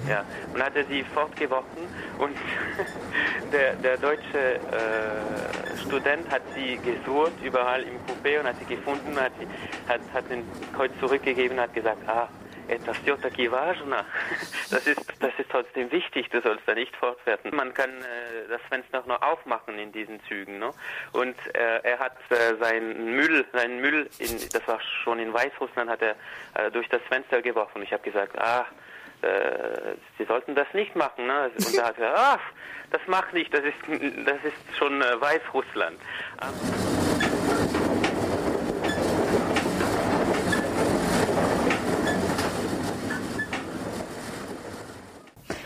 Ja, 0.09 0.23
und 0.53 0.63
hat 0.63 0.75
er 0.75 0.85
sie 0.85 1.03
fortgeworfen 1.13 1.83
und 2.17 2.35
der, 3.53 3.75
der 3.75 3.97
deutsche 3.97 4.55
äh, 4.55 5.77
Student 5.85 6.29
hat 6.31 6.41
sie 6.55 6.77
gesucht 6.77 7.33
überall 7.43 7.83
im 7.83 7.95
Coupé 8.07 8.39
und 8.39 8.47
hat 8.47 8.55
sie 8.59 8.75
gefunden, 8.75 9.15
hat, 9.15 9.31
hat, 9.87 10.01
hat 10.13 10.29
den 10.29 10.43
Kreuz 10.75 10.91
zurückgegeben 10.99 11.57
und 11.57 11.63
hat 11.63 11.73
gesagt, 11.73 11.97
ah, 12.07 12.27
etwas 12.73 12.97
Jotaki 13.05 13.51
Vajna. 13.51 14.05
Das 14.69 14.87
ist, 14.87 15.01
das 15.19 15.31
ist 15.37 15.49
trotzdem 15.49 15.91
wichtig, 15.91 16.29
du 16.29 16.41
sollst 16.41 16.67
da 16.67 16.73
nicht 16.73 16.95
fortwerten. 16.95 17.55
Man 17.55 17.73
kann 17.73 17.89
äh, 17.89 18.49
das 18.49 18.61
Fenster 18.69 19.03
noch 19.05 19.21
aufmachen 19.21 19.77
in 19.79 19.91
diesen 19.91 20.21
Zügen. 20.23 20.59
Ne? 20.59 20.71
Und 21.11 21.35
äh, 21.55 21.79
er 21.83 21.99
hat 21.99 22.17
äh, 22.29 22.55
seinen 22.59 23.15
Müll, 23.15 23.45
seinen 23.53 23.81
Müll, 23.81 24.09
in, 24.19 24.37
das 24.51 24.67
war 24.67 24.79
schon 25.03 25.19
in 25.19 25.33
Weißrussland, 25.33 25.89
hat 25.89 26.01
er 26.01 26.15
äh, 26.55 26.71
durch 26.71 26.89
das 26.89 27.01
Fenster 27.03 27.41
geworfen. 27.41 27.81
Ich 27.81 27.93
habe 27.93 28.03
gesagt, 28.03 28.37
ah, 28.39 28.65
äh, 29.21 29.95
Sie 30.17 30.25
sollten 30.25 30.55
das 30.55 30.67
nicht 30.73 30.95
machen. 30.95 31.27
Ne? 31.27 31.51
Und 31.55 31.77
da 31.77 31.87
hat 31.87 31.99
er, 31.99 32.15
ah, 32.15 32.39
das 32.91 33.01
macht 33.07 33.33
nicht, 33.33 33.53
das 33.53 33.61
ist, 33.63 33.75
das 34.25 34.43
ist 34.43 34.77
schon 34.77 35.01
äh, 35.01 35.21
Weißrussland. 35.21 35.97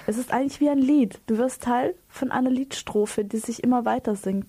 Es 0.08 0.18
ist 0.18 0.32
eigentlich 0.34 0.62
wie 0.62 0.70
ein 0.70 0.80
Lied. 0.80 1.20
Du 1.28 1.38
wirst 1.38 1.64
Teil 1.64 1.94
von 2.08 2.32
einer 2.32 2.50
Liedstrophe, 2.50 3.26
die 3.26 3.38
sich 3.38 3.62
immer 3.62 3.84
weiter 3.84 4.16
singt. 4.16 4.48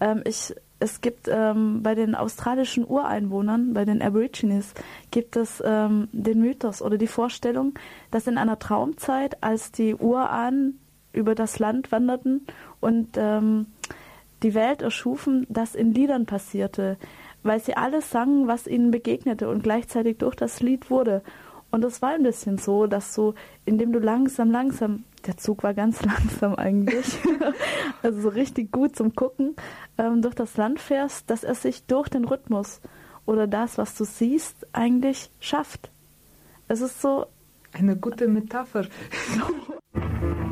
Ähm, 0.00 0.22
ich, 0.24 0.54
es 0.78 1.00
gibt 1.00 1.28
ähm, 1.28 1.82
bei 1.82 1.96
den 1.96 2.14
australischen 2.14 2.86
Ureinwohnern, 2.86 3.74
bei 3.74 3.84
den 3.84 4.02
Aborigines, 4.02 4.72
gibt 5.10 5.34
es 5.36 5.60
ähm, 5.66 6.08
den 6.12 6.40
Mythos 6.40 6.80
oder 6.80 6.96
die 6.96 7.08
Vorstellung, 7.08 7.74
dass 8.12 8.28
in 8.28 8.38
einer 8.38 8.60
Traumzeit, 8.60 9.42
als 9.42 9.72
die 9.72 9.96
Urahnen 9.96 10.78
über 11.12 11.34
das 11.34 11.58
Land 11.58 11.90
wanderten 11.90 12.46
und 12.78 13.16
ähm, 13.16 13.66
die 14.44 14.54
Welt 14.54 14.80
erschufen, 14.80 15.44
das 15.48 15.74
in 15.74 15.92
Liedern 15.92 16.24
passierte, 16.24 16.98
weil 17.42 17.58
sie 17.60 17.76
alles 17.76 18.10
sangen, 18.10 18.46
was 18.46 18.68
ihnen 18.68 18.92
begegnete 18.92 19.48
und 19.48 19.64
gleichzeitig 19.64 20.18
durch 20.18 20.36
das 20.36 20.60
Lied 20.60 20.88
wurde. 20.88 21.22
Und 21.70 21.84
es 21.84 22.02
war 22.02 22.10
ein 22.10 22.22
bisschen 22.22 22.58
so, 22.58 22.86
dass 22.86 23.14
so, 23.14 23.34
indem 23.64 23.92
du 23.92 23.98
langsam, 23.98 24.50
langsam, 24.50 25.04
der 25.26 25.36
Zug 25.36 25.62
war 25.62 25.74
ganz 25.74 26.02
langsam 26.04 26.54
eigentlich, 26.54 27.18
also 28.02 28.20
so 28.20 28.28
richtig 28.28 28.72
gut 28.72 28.96
zum 28.96 29.14
Gucken, 29.14 29.56
ähm, 29.98 30.22
durch 30.22 30.34
das 30.34 30.56
Land 30.56 30.80
fährst, 30.80 31.30
dass 31.30 31.44
er 31.44 31.54
sich 31.54 31.84
durch 31.84 32.08
den 32.08 32.24
Rhythmus 32.24 32.80
oder 33.26 33.46
das, 33.46 33.78
was 33.78 33.94
du 33.94 34.04
siehst, 34.04 34.66
eigentlich 34.72 35.30
schafft. 35.40 35.90
Es 36.68 36.80
ist 36.80 37.00
so. 37.00 37.26
Eine 37.72 37.96
gute 37.96 38.26
Metapher. 38.26 38.86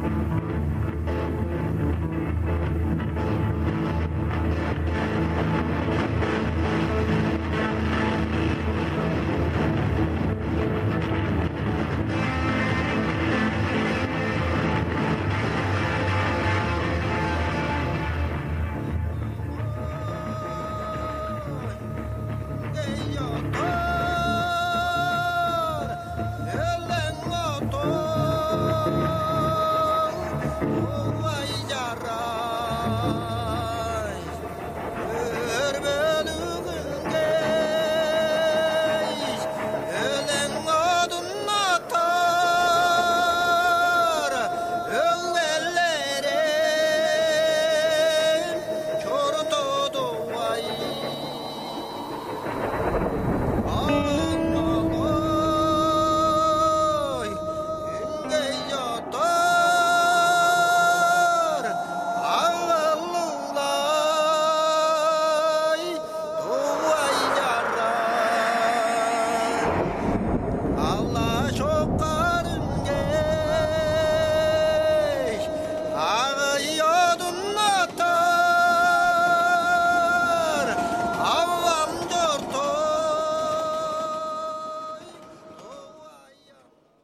Oh, 31.00 32.07